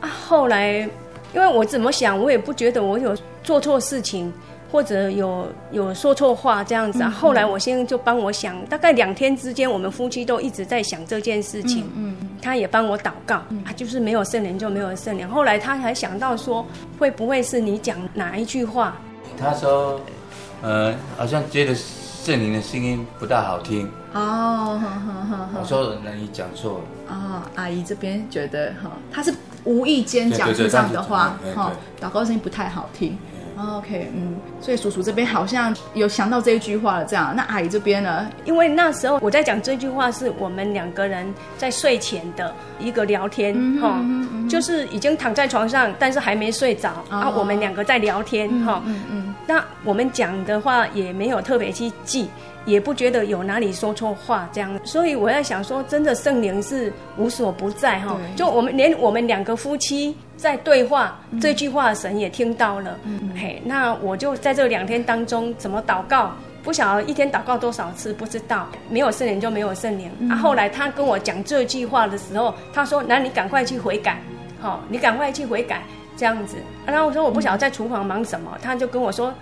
[0.00, 0.10] 啊？
[0.26, 0.78] 后来
[1.32, 4.32] 因为我怎么想，我也不觉得我有做错事情，
[4.72, 7.08] 或者有有说错话这样子啊。
[7.08, 11.88] 后来我先生就帮我想，大概两天之间，我们夫妻都一直在想这件事情。
[11.94, 15.28] 嗯，他也帮我祷告啊，就是没有圣灵就没有圣灵。
[15.28, 16.66] 后来他还想到说，
[16.98, 18.96] 会不会是你讲哪一句话？
[19.38, 20.00] 他说，
[20.60, 23.88] 呃，好像觉得圣灵的声音不大好听。
[24.14, 27.14] 哦，好好好好，我说那你讲错了。
[27.14, 29.34] 哦，阿姨这边觉得哈，她是
[29.64, 33.18] 无意间讲出这样的话，哈，祷告声音不太好听。
[33.56, 37.32] OK，嗯，所以叔叔这边好像有想到这一句话了，这样。
[37.36, 38.28] 那阿姨这边呢？
[38.44, 44.04] 因为那时候我在讲这句话，是我们两个人在睡前的一个聊天，哈，
[44.48, 47.30] 就是已经躺在床上，但是还没睡着、哦、啊。
[47.30, 52.28] 我们两个在聊天哈，嗯嗯，那我们讲的话也没有特别去记，
[52.66, 54.78] 也不觉得有哪里说错话这样。
[54.84, 62.98] 所以我在想说，真的圣灵是无所不在哈，就我们连我们两个夫妻在对话、嗯、这句话，神也听到了。
[63.04, 66.32] 嗯、嘿，那我就在这两天当中怎么祷告。
[66.62, 68.66] 不晓得一天祷告多少次，不知道。
[68.88, 70.10] 没有圣灵就没有圣灵。
[70.18, 74.18] 嗯、啊，后来他跟我讲这句话的时候，他说：“那你赶快去悔改，
[74.62, 75.82] 好、哦，你赶快去悔改，
[76.16, 76.56] 这样子。
[76.86, 78.50] 啊”然后我说：“我不晓得在厨房忙什么。
[78.54, 79.32] 嗯”他就跟我说：“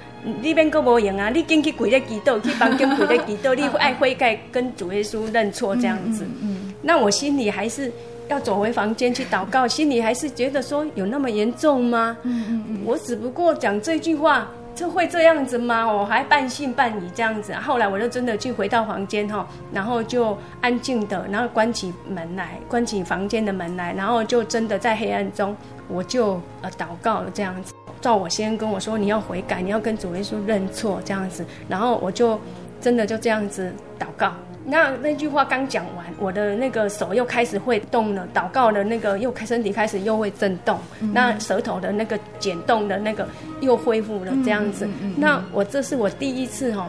[0.41, 1.29] 你边够无用啊？
[1.31, 6.25] 你进去跪在祈祷，去帮跟跪在祈祷， 你爱悔改，跟主耶稣认错这样子。
[6.25, 7.91] 嗯”嗯，嗯那我心里还是
[8.29, 12.16] 要走回房间去祷告，心里还是觉得说有那么严重吗？
[12.23, 14.49] 嗯嗯嗯，我只不过讲这句话。
[14.75, 15.87] 这会这样子吗？
[15.87, 17.53] 我还半信半疑这样子。
[17.55, 25.55] 后来我就真的去回到房间哈，然后就安静的，然后关起门来，关起房间的门来，然后就真的在黑暗中，
[25.89, 27.75] 我就呃祷告了这样子。
[28.01, 32.41] 照我先跟我说，你要悔改，你要跟主耶稣认错这样子，然后我就
[32.81, 34.33] 真的就这样子祷告。
[34.64, 43.26] 那那句话刚讲完，我的那个手又开始会动了，祷告的那个又开身体开始又会震动，嗯、那舌头的那个减动的那个
[43.60, 44.86] 又恢复了这样子。
[44.86, 46.88] 嗯嗯嗯、那我这是我第一次哈，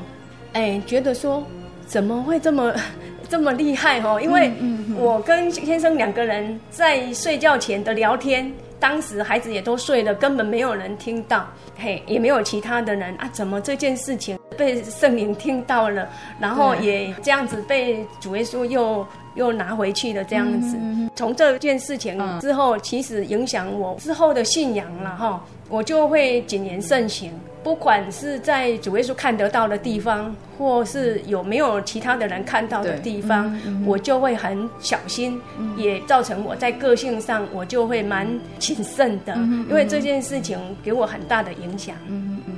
[0.54, 1.46] 哎，觉得说
[1.86, 2.74] 怎么会这么
[3.28, 4.20] 这么厉害哦？
[4.22, 4.52] 因为
[4.96, 8.52] 我跟先生两个人在睡觉前的聊天，
[8.84, 14.38] 当时孩子也都睡了，根本没有人听到，嘿，也没有其他的人啊，怎么这件事情？
[14.58, 16.06] 被圣灵听到了，
[16.38, 20.78] 然后也这样子被主耶稣又又拿回去了，这样子。
[21.16, 27.32] 从这件事情之后，其实影响我之后的信仰了哈，我就会谨言慎行，
[27.64, 35.40] 不管是在主耶稣看得到的地方，或是有没有其他的人看到的地方，我就会很小心，
[35.78, 38.28] 也造成我在个性上我就会蛮
[38.60, 39.34] 谨慎的，
[39.70, 41.96] 因为这件事情给我很大的影响。
[42.10, 42.54] 嗯嗯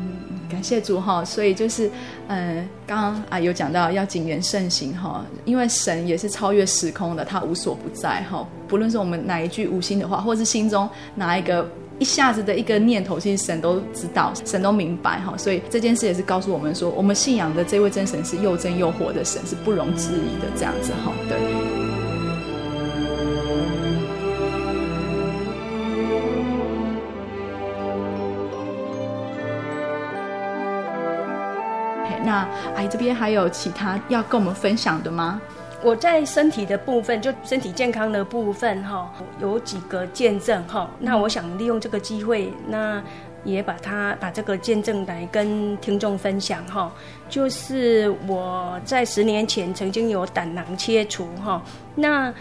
[0.48, 1.90] 感谢主哈，所以就是，
[2.28, 8.48] 嗯，刚刚啊有讲到要谨言慎行哈，因为神也是超越时空的，他无所不在哈。
[8.68, 11.68] 不论是我们哪一句无心的话，或是心中哪一个
[11.98, 15.36] 一下子的一个念头，其实神都知道，神都明白哈。
[15.38, 21.12] 所以这件事也是告诉我们说，我们信仰的这位真神是又真又活的神，是不容置疑的这样子哈。
[21.30, 21.38] 对。
[32.26, 35.40] 那阿姨这边还有其他要跟我们分享的吗？
[35.86, 40.90] 我在身体的部分，就身体健康的部分哈，有几个见证哈。
[41.00, 43.00] 那我想利用这个机会，那
[43.44, 46.92] 也把它把这个见证来跟听众分享哈。
[47.30, 51.62] 就是我在十年前曾经有胆囊切除哈。
[51.94, 52.34] 那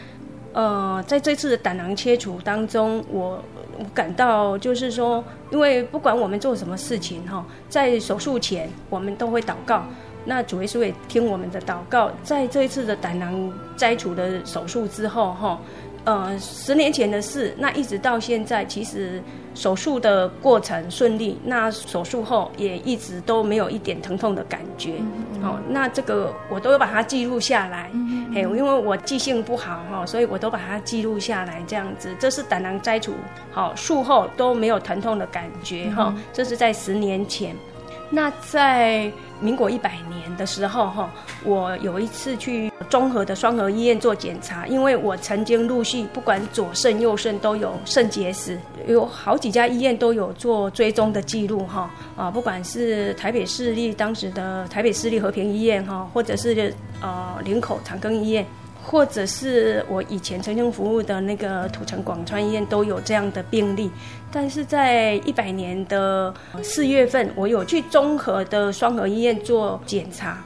[0.55, 3.45] 呃，在这次的胆囊切除当中，我。
[3.77, 9.85] 我感到就是说，因为不管我们做什么事情哈，在手术前我们都会祷告，
[10.25, 12.11] 那主耶稣也听我们的祷告。
[12.23, 15.59] 在这一次的胆囊摘除的手术之后哈，
[16.05, 19.23] 呃，十年前的事，那一直到现在，其实。
[19.57, 24.95] 手术的过程顺利，那手术后也一直都没有一点疼痛的感觉。
[24.99, 27.89] 嗯嗯、哦，那这个我都有把它记录下来。
[28.35, 31.63] 嘿，因为我记性不好哈，所以我都把它记录下来。
[31.69, 33.13] 这样子，这是胆囊摘除，
[33.53, 36.21] 好、哦，术后都没有疼痛的感觉哈、嗯哦。
[36.33, 37.55] 这是在十年前。
[38.11, 39.09] 那在
[39.45, 41.13] 民国一百年的时候，哈，
[41.45, 58.47] 我有一次去综合的双和医院做检查，因为我曾经陆续不管左肾右肾都有肾结石，有好几家医院都有做追踪的记录，哈，啊，不管是台北市立当时的台北市立和平医院，哈，或者是呃林口长庚医院。
[58.85, 63.91] 或者是我以前曾经服务的那个土城广川医院都有这样的病例，
[64.31, 66.33] 但是在一百年的
[66.63, 70.39] 四月份，我有去综合的双和医院做检查。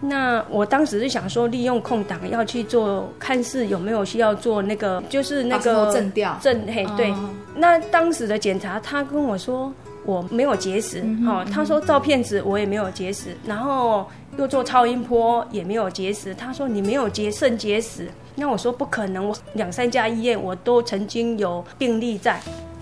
[0.00, 7.10] 那我当时是想说，利用空档要去做，看是有没有需要做那个，就是那个震掉震嘿对。
[7.10, 9.72] 哦、那当时的检查，他跟我说
[10.04, 14.06] 我没有结石，嗯、哦，他说照片子我也没有结石，然后。
[14.38, 22.40] 又做超音波也没有结石，他说你没有结肾结石，那我说不可能，我两三家医院我都曾经有病例在，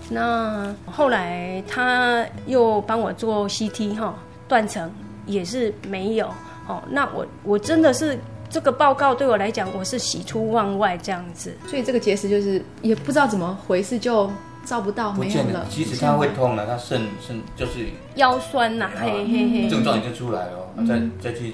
[0.09, 4.15] 那后来他又帮我做 CT 哈，
[4.47, 4.91] 断层
[5.25, 6.27] 也是没有
[6.67, 8.17] 哦，那我我真的是
[8.49, 14.29] 这个报告对我来讲我是喜出望外这样子，所以这个结石就是也不知道怎么回事就。
[14.65, 15.65] 照不到，没有了。
[15.69, 21.53] 其实他会痛了，他肾肾就是腰酸呐，嘿嘿嘿，症状已经出来了，再再去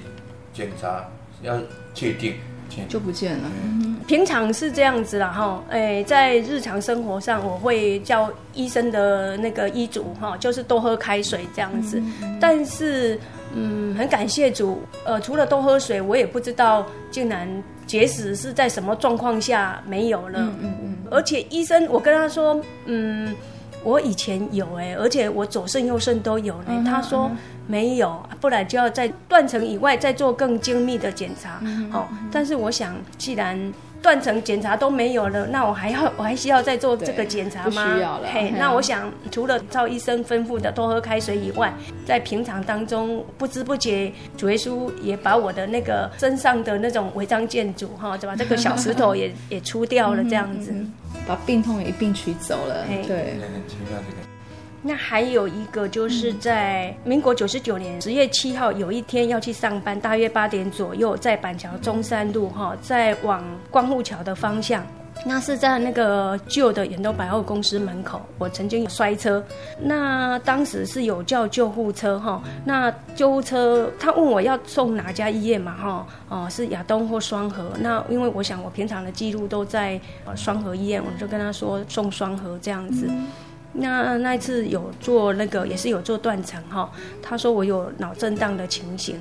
[0.52, 1.08] 检查，
[1.42, 1.58] 要
[1.94, 2.34] 确定。
[2.86, 3.50] 就不见了。
[4.06, 12.00] 平常是这样子啦，哈，哎，在日常生活上，我会叫医生的那个医嘱，哈，就是多喝开水这样子。
[12.38, 13.18] 但是，
[13.54, 17.48] 嗯，很感谢主，呃，除了多喝水，我也不知道竟然
[17.88, 20.38] 结石是在什么状况下没有了。
[20.38, 20.96] 嗯嗯嗯。
[21.10, 23.34] 而且医生，我跟他说，嗯，
[23.82, 26.84] 我以前有哎，而且我左肾右肾都有呢。
[26.86, 27.28] 他说。
[27.70, 31.60] 没有，不然就要在断层以外再做更精密的检查。
[31.92, 33.60] 哦，但是我想，既然
[34.02, 37.84] 断层检查都没有了，那我还要 我还需要再做这个检查吗？
[37.86, 38.28] 不需要了。
[38.32, 41.72] 嘿，那我想，除了照医生吩咐的多喝开水以外，
[42.06, 50.72] 在平常当中不知不觉，主耶稣也把我的那个身上的那种违章建筑哈，就把这个小石头也 也除掉了，这样子，
[51.26, 52.84] 把病痛也一并取走了。
[52.88, 53.36] 嘿对。
[54.80, 64.86] 那还有一个，就是在民国九十九年十月七号，有一天要去上班，大约八点左右，在板桥中山路哈，在往光复桥的方向，
[65.26, 69.44] 那是在那个旧的远东百货公司门口，我曾经摔车，
[69.80, 80.00] 那当时是有叫救护车哈，那救护车他问我要送哪家医院嘛哈，哦是亚东或双河，那因为我想我平常的记录都在
[80.36, 83.10] 双河医院，我就跟他说送双河这样子。
[83.72, 86.90] 那那一次有做那个，也是有做断层哈。
[87.22, 89.20] 他说我有脑震荡的情形，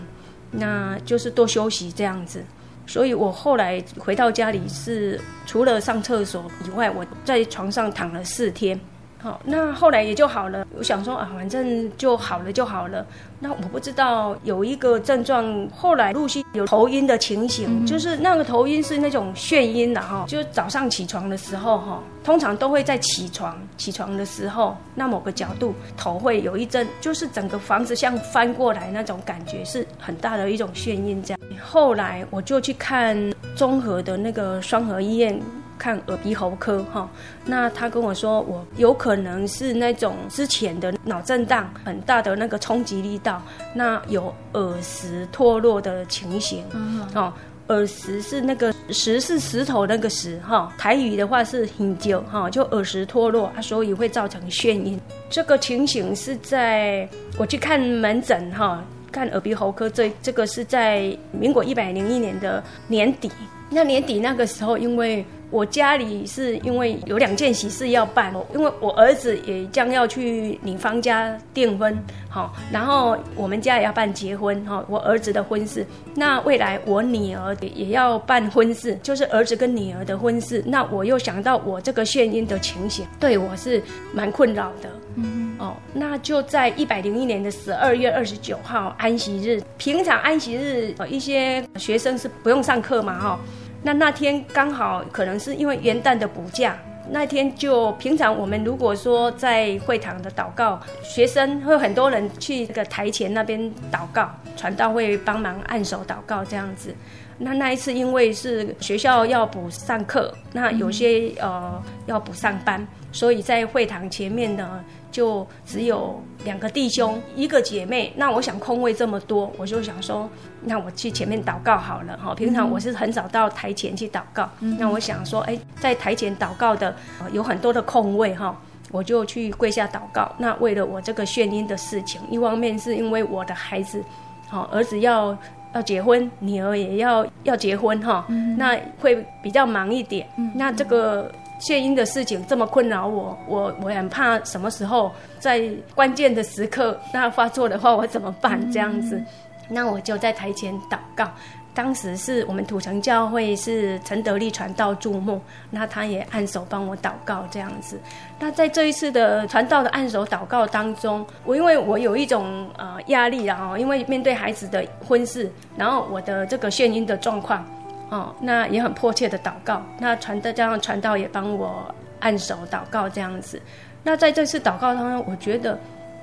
[0.51, 2.43] 那就是多休息这样子。
[2.85, 8.79] 所以我后来回到家里是除了上厕所以外，我在床上躺了四天。
[9.19, 10.65] 好，那后来也就好了。
[10.77, 13.05] 我想说啊，反正就好了就好了。
[13.39, 20.25] 那我不知道有一个症状，后来陆续有头晕的情形，嗯、就是那个头晕是那种眩晕的哈。
[20.27, 31.39] 就早上起床的时候哈，通常都会在起床起床的时候，那某个角度头会有一阵，就是整个房子像翻过来那种感觉，是很大的一种眩晕这样。
[31.59, 33.17] 后来我就去看
[33.55, 35.39] 综合的那个双和医院。
[35.77, 37.09] 看耳鼻喉科哈，
[37.45, 43.41] 那他跟我说，我有可能是那种之前的脑震荡很大的那个冲击力道，
[43.73, 46.63] 那有耳石脱落的情形。
[46.73, 47.31] 嗯，哦，
[47.67, 54.99] 耳石是那个石是石头那个石哈，台语的话是很久哈，就耳石脱落啊，所以会造成眩晕。
[55.29, 57.07] 这个情形是在
[57.37, 63.29] 我去看门诊哈，看耳鼻喉科，这这个是在民国一百零一年的年底。
[63.69, 71.97] 那年底那个时候，因为我家里是因为有两件喜事要办，因为我儿子也将要去女方家订婚，
[72.29, 75.85] 好，然后我们家也要办结婚，哈，我儿子的婚事。
[76.15, 80.61] 那未来我女儿也要办婚事，就是儿子跟女儿的婚事。
[80.65, 83.81] 那我又想到我这个眩晕的情形，对我是
[84.13, 84.89] 蛮困扰的。
[85.15, 93.39] 嗯，哦，那就在一百零一年的十二月二十九号安息日，平常安息日，呃，一些学生是不用上课嘛，哈。
[93.83, 96.77] 那那天刚好可能是因为元旦的补假，
[97.09, 103.59] 那天就平常我们如果说在会堂的祷告，学生会很多人去那个台前那边
[103.91, 106.93] 祷告，传道会帮忙按手祷告这样子。
[107.37, 112.85] 那那一次因为是学校要补上课，那有些呃要补上班，
[113.17, 114.83] 所以在会堂前面呢。
[115.09, 118.13] 就只有两个弟兄，一个姐妹。
[118.17, 120.29] 那我想空位这么多，我就想说，
[120.61, 122.35] 那我去前面祷告好了哈。
[122.35, 124.47] 平常我是很少到台前去祷告。
[124.59, 126.95] 嗯、那我想说，哎，在台前祷告的
[127.31, 128.55] 有很多的空位哈，
[128.91, 130.31] 我就去跪下祷告。
[130.37, 134.03] 那为了我这个眩晕的事情，一方面是因为我的孩子，
[134.49, 135.35] 好儿子要
[135.73, 140.27] 要结婚，女儿也要要结婚哈，嗯、那会比较忙一点。
[140.37, 141.31] 嗯、那这个。
[141.59, 148.71] 眩晕的事情这么困扰我，我我很怕什么时候在关键的时刻那发作的话，我怎么办？
[148.71, 149.21] 这样子，
[149.67, 151.29] 那我就在台前祷告。
[151.73, 155.39] 当时是我们土城教会是陈德利传道注目，
[155.69, 157.99] 那他也按手帮我祷告这样子。
[158.39, 167.63] 那在这一次的传道的按手祷告当中，我因为我有一种呃压力啊，因为面对孩子的婚事，然后我的这个眩晕的状况。
[168.09, 173.61] 哦，那也很迫切的祷告，那传道这样传道也帮我按手祷告这样子。
[174.03, 175.77] 那在这次祷告当中，我觉得，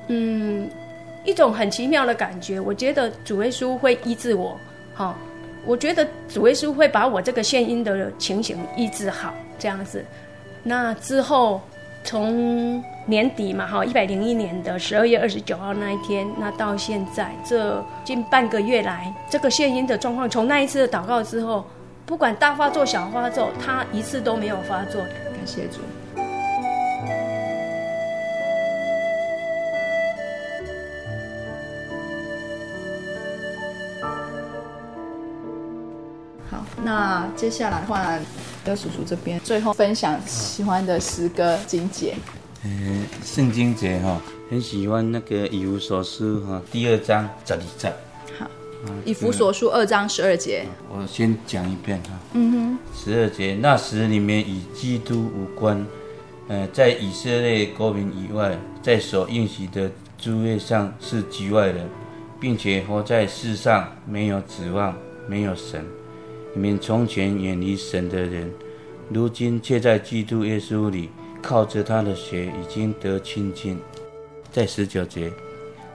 [0.09, 0.70] 嗯，
[1.24, 2.59] 一种很奇妙的感觉。
[2.59, 4.59] 我觉得主耶稣会医治我，
[4.95, 5.14] 哈、
[5.66, 10.03] 我觉得主耶稣会把我这个眩晕的情形医治好这样子。
[10.62, 11.61] 那之后
[12.03, 21.65] 从年底嘛，哈，一百零一年的十二月二十九号那一天，那到现在这近半个月来，这个眩晕的状况，从那一次的祷告之后。
[22.07, 25.01] 不管大发作小发作，他一次都没有发作。
[25.01, 25.81] 感谢主。
[36.51, 38.21] 好，那接下来换
[38.67, 42.15] 刘叔叔这边，最后分享喜欢的诗歌金姐。
[42.67, 47.93] 嗯，圣经节哈，很喜欢那个以弗所书哈，第二章十二节。
[48.39, 48.51] 好，
[49.05, 50.65] 以弗所书二章十二节。
[50.89, 52.19] 我先讲一遍哈。
[52.33, 52.79] 嗯哼。
[52.95, 55.85] 十二节，那时你们与基督无关，
[56.49, 61.87] 呃，在以色列国民以外，在所应许的诸位上是局外人，
[62.41, 64.97] 并且活在世上没有指望，
[65.29, 65.85] 没有神。
[66.55, 68.51] 你们从前远离神的人，
[69.11, 71.11] 如今却在基督耶稣里，
[71.45, 73.78] 靠着他的血已经得清净。
[74.51, 75.30] 在十九节，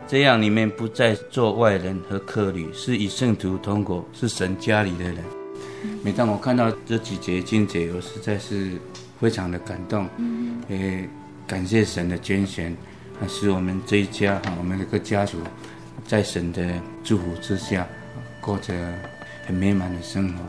[0.07, 5.17] 这样你们不再做外人和客旅，是以圣徒同国，是神家里的人。
[6.03, 8.73] 每当我看到这几节经节，我实在是
[9.19, 10.07] 非常的感动，
[10.69, 11.09] 也
[11.47, 12.75] 感谢神的拣选，
[13.27, 15.39] 使我们这一家哈，我们这个家族，
[16.05, 17.87] 在神的祝福之下，
[18.39, 18.73] 过着。
[19.49, 20.43] 很美满的生活。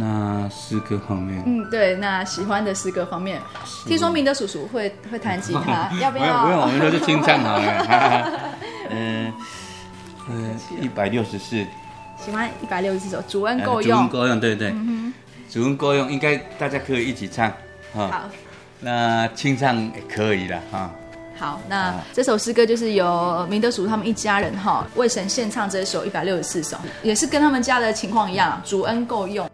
[0.00, 3.40] 那诗歌方面，嗯，对，那喜欢的诗歌方面，
[3.84, 6.44] 听说明德叔叔会会弹吉他， 要不要？
[6.44, 8.48] 不用，我们都是清唱好了。
[8.90, 9.32] 嗯
[10.30, 11.56] 嗯， 一百六十四，
[12.24, 15.12] 喜欢一百六十四首，主恩够用，主恩够用，对对，嗯、
[15.50, 17.52] 主恩够用，应该大家可以一起唱。
[17.92, 18.22] 好，
[18.78, 20.90] 那清唱也可以了哈。
[21.36, 29.50] 好，那这首诗歌就是由明德叔他们一家人哈为神献唱这首一百六十四首，也是跟他们家的情况一样，主恩够用。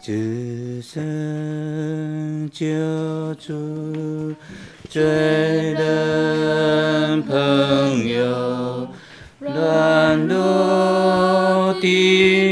[0.00, 2.64] 只剩救
[3.34, 4.34] 主
[4.88, 8.88] 罪人朋友，
[9.40, 12.47] 软弱的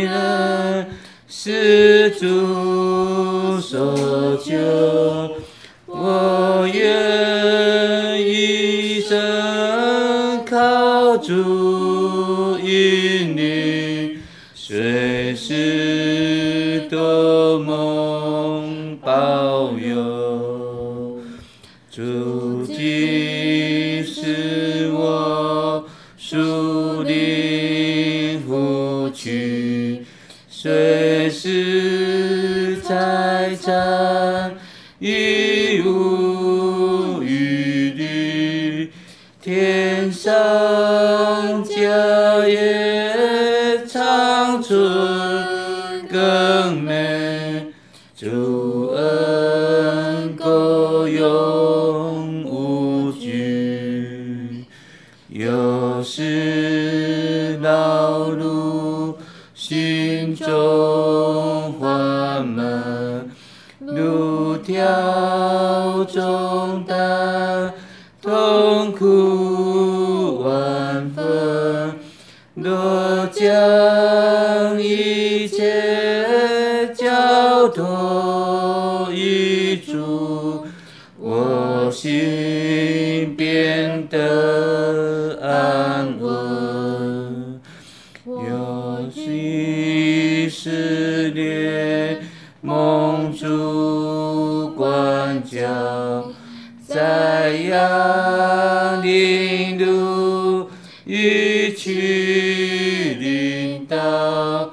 [101.75, 104.71] 去领导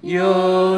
[0.00, 0.75] 有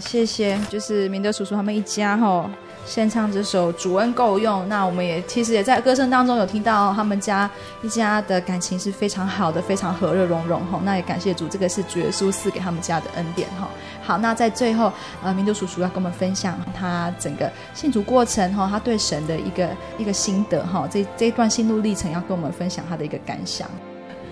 [0.00, 2.50] 谢谢，就是明德叔叔他们一家哈，
[2.84, 4.62] 献唱这首《主恩够用》。
[4.66, 7.50] 那我们也其实也在歌声当中有听到他们家
[7.82, 10.80] 一家的感情是非常好的，非常和乐融融哈。
[10.84, 13.68] 那也感谢主，这个是主耶稣赐给他们家的恩典哈。
[14.02, 14.92] 好，那在最后，
[15.22, 20.86] 呃，明德叔叔要跟我们分享他整个信主过程哈，他对神的一个一个心得哈。
[20.90, 23.68] 这这一段心路历程要跟我们分享他的一个感想。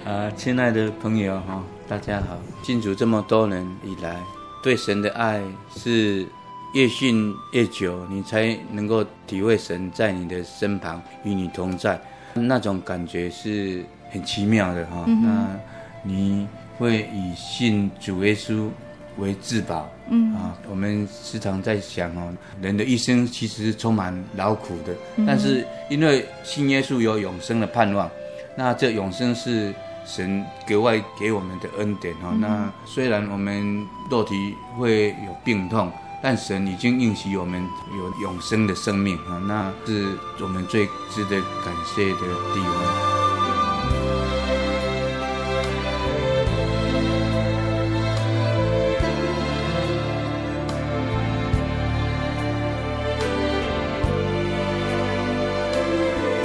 [0.04, 4.16] 啊，亲爱的朋友哈，大家好，信主这么多年以来。
[4.64, 5.42] 对神的爱
[5.76, 6.26] 是
[6.72, 12.00] 越信越久，你才能够体会神在你的身旁与你同在，
[12.32, 15.04] 那种感觉是很奇妙的哈。
[15.06, 15.60] 嗯、那
[16.02, 16.48] 你
[16.78, 18.70] 会以信主耶稣
[19.18, 19.86] 为至宝。
[20.08, 28.10] 嗯啊，我们时常在想哦，人的一生其实是充满劳苦的，嗯、但是因为信耶稣有永生的盼望，
[28.56, 29.74] 那这永生是
[30.06, 32.30] 神格外给我们的恩典哦。
[32.32, 35.90] 嗯、那虽然我们肉体会有病痛，
[36.22, 42.20] 但神已经应许我们有永生的生命啊，那是我们最值得感谢的
[42.54, 43.23] 地方。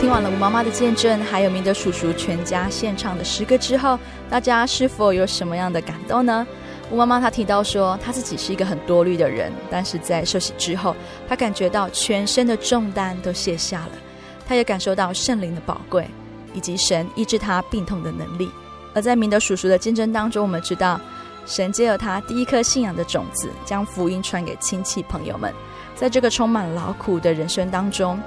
[0.10, 6.47] 听完了吴妈妈的见证，还有明德叔叔全家献唱的诗歌之后，大家是否有什么样的感动呢？
[6.89, 10.95] 吴妈妈她提到说，她自己是一个很多虑的人，但是在受洗之后，
[11.28, 13.91] 她感觉到全身的重担都卸下了，
[14.47, 16.10] 她也感受到圣灵的宝贵，
[16.55, 18.49] 以及神医治她病痛的能力。
[18.95, 20.99] 而在明德叔叔的见证当中，我们知道，
[21.45, 25.53] 神借了他第一颗信仰的种子，将福音传给亲戚朋友们，
[25.95, 28.20] 在这个充满劳苦的人生当中。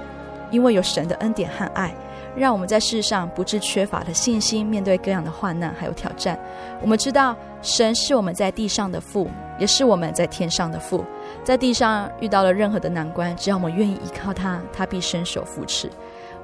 [0.53, 1.93] 因为有神的恩典和爱，
[2.35, 6.39] 让我们在世上不致缺乏的信心，面对各样的患难还有挑战。
[6.79, 9.27] 我们知道神是我们在地上的父，
[9.57, 11.03] 也是我们在天上的父。
[11.43, 15.89] 在地上遇到了任何的难关，只要我们愿意依靠他，他必伸手扶持。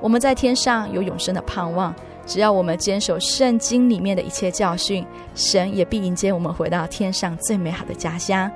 [0.01, 1.93] 我们在天上有永生的盼望，
[2.26, 5.05] 只要我们坚守圣经里面的一切教训，
[5.36, 8.49] 神也必迎接我们回到天上最美好的家乡。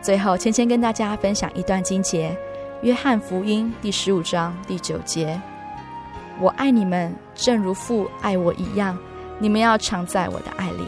[0.00, 2.36] 最后，芊芊跟大家分享一段经节。
[2.82, 5.38] 约翰福音第十五章第九节
[6.40, 8.96] ：“我爱你们，正如父爱我一样，
[9.38, 10.84] 你们要常在我的爱里。”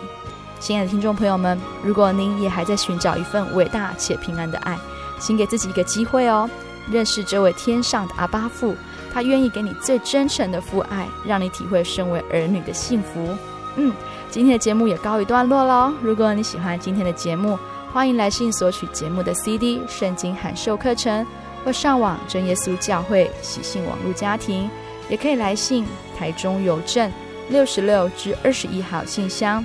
[0.58, 4.78] 亲爱的听众朋友们，如果您也还在寻找一份伟大且平安的爱，
[5.20, 6.48] 请给自己一个机会哦，
[6.90, 8.74] 认识这位天上的阿爸父，
[9.12, 13.36] 他愿意给你最真诚的父爱，让你体会身为儿女的幸福。
[13.76, 13.92] 嗯，
[14.30, 15.92] 今天的节目也告一段落喽。
[16.00, 17.58] 如果你喜欢今天的节目，
[17.92, 21.22] 欢迎来信索取节目的 CD《圣经函授课程》。
[21.64, 24.68] 或上网真耶稣教会喜信网络家庭，
[25.08, 25.86] 也可以来信
[26.18, 27.10] 台中邮政
[27.48, 29.64] 六十六至二十一号信箱，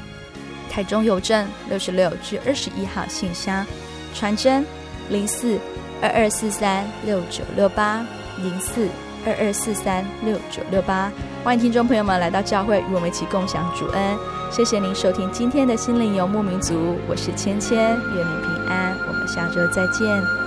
[0.69, 3.65] 台中邮政六十六至二十一号信箱，
[4.13, 4.65] 传真
[5.09, 5.57] 零四
[6.01, 8.05] 二二四三六九六八
[8.37, 8.87] 零四
[9.25, 11.11] 二二四三六九六八，
[11.43, 14.17] 欢迎听众朋友们来到教会与我们一起共享主恩。
[14.51, 20.46] 谢谢您收听今天的心灵游牧民族，我是芊芊，愿您平安，我们下周再见。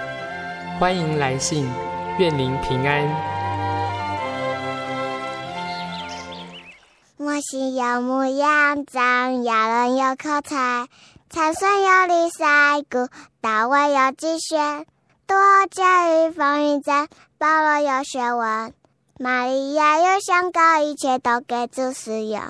[0.81, 1.69] 欢迎来信，
[2.17, 3.07] 愿您平安。
[7.17, 10.87] 我心有模样，长雅人有口才，
[11.29, 13.07] 才算有李赛古，
[13.41, 14.57] 大卫有机学，
[15.27, 15.37] 多
[15.69, 17.07] 加与风云战，
[17.37, 18.73] 保罗有学问，
[19.19, 22.41] 玛利亚有香膏，一切都给主使用。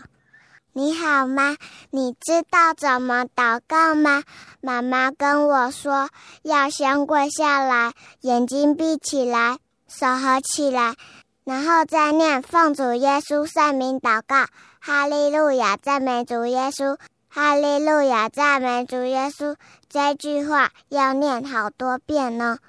[0.73, 1.57] 你好吗？
[1.89, 4.23] 你知道怎么祷告吗？
[4.61, 6.07] 妈妈跟我说，
[6.43, 7.91] 要先跪下来，
[8.21, 9.57] 眼睛闭起来，
[9.89, 10.95] 手合起来，
[11.43, 14.45] 然后再念奉主耶稣圣名祷告。
[14.79, 16.97] 哈利路亚，赞美主耶稣！
[17.27, 19.57] 哈利路亚，赞美主耶稣！
[19.89, 22.59] 这句话要念好多遍呢。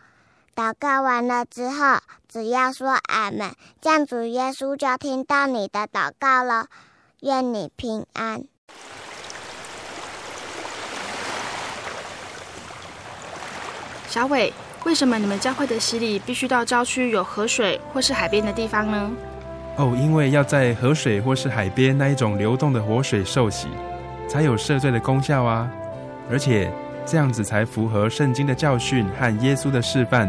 [0.57, 6.67] 祷告完了之后，只要说阿门，这样主耶稣就听到你的祷告了。
[7.23, 8.43] 愿你平安，
[14.09, 14.53] 小伟。
[14.85, 19.13] 为什么你们教会的洗礼必须到郊区有河水或是海边的地方呢？
[19.77, 23.69] 哦，因为要在河水或是海边那一种流动的活水受洗，
[24.29, 25.71] 才有赦罪的功效啊！
[26.29, 26.73] 而且
[27.07, 30.29] 这样子才符合圣经的教训和耶稣的示范。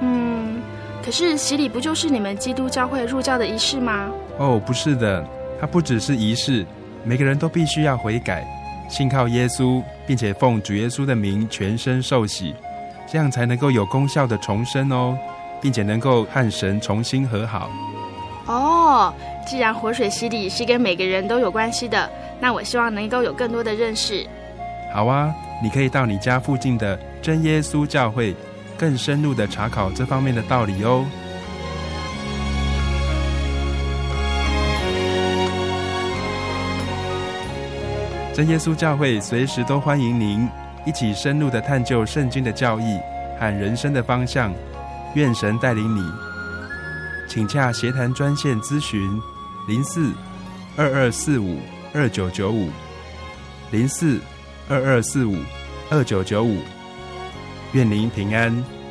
[0.00, 0.62] 嗯，
[1.04, 4.10] 可是洗礼不就是你们基督教会入教的仪式吗？
[4.38, 5.22] 哦，不是的。
[5.62, 6.66] 它不只是仪式，
[7.04, 8.44] 每个人都必须要悔改，
[8.90, 12.52] 信靠耶稣，并且奉主耶稣的名全身受洗，
[13.06, 15.16] 这样才能够有功效的重生哦，
[15.60, 17.70] 并且能够和神重新和好。
[18.46, 19.14] 哦，
[19.46, 22.10] 既然活水洗礼是跟每个人都有关系的，
[22.40, 24.26] 那我希望能够有更多的认识。
[24.92, 25.32] 好啊，
[25.62, 28.34] 你可以到你家附近的真耶稣教会，
[28.76, 31.06] 更深入的查考这方面的道理哦。
[38.34, 40.48] 真耶稣教会随时都欢迎您
[40.86, 42.98] 一起深入的探究圣经的教义
[43.38, 44.52] 和人生的方向。
[45.14, 46.10] 愿神带领你，
[47.28, 49.20] 请洽协谈专线咨询：
[49.68, 50.10] 零四
[50.78, 51.58] 二二四五
[51.92, 52.70] 二九九五
[53.70, 54.18] 零四
[54.70, 55.36] 二二四五
[55.90, 56.56] 二九九五。
[57.72, 58.81] 愿您平安。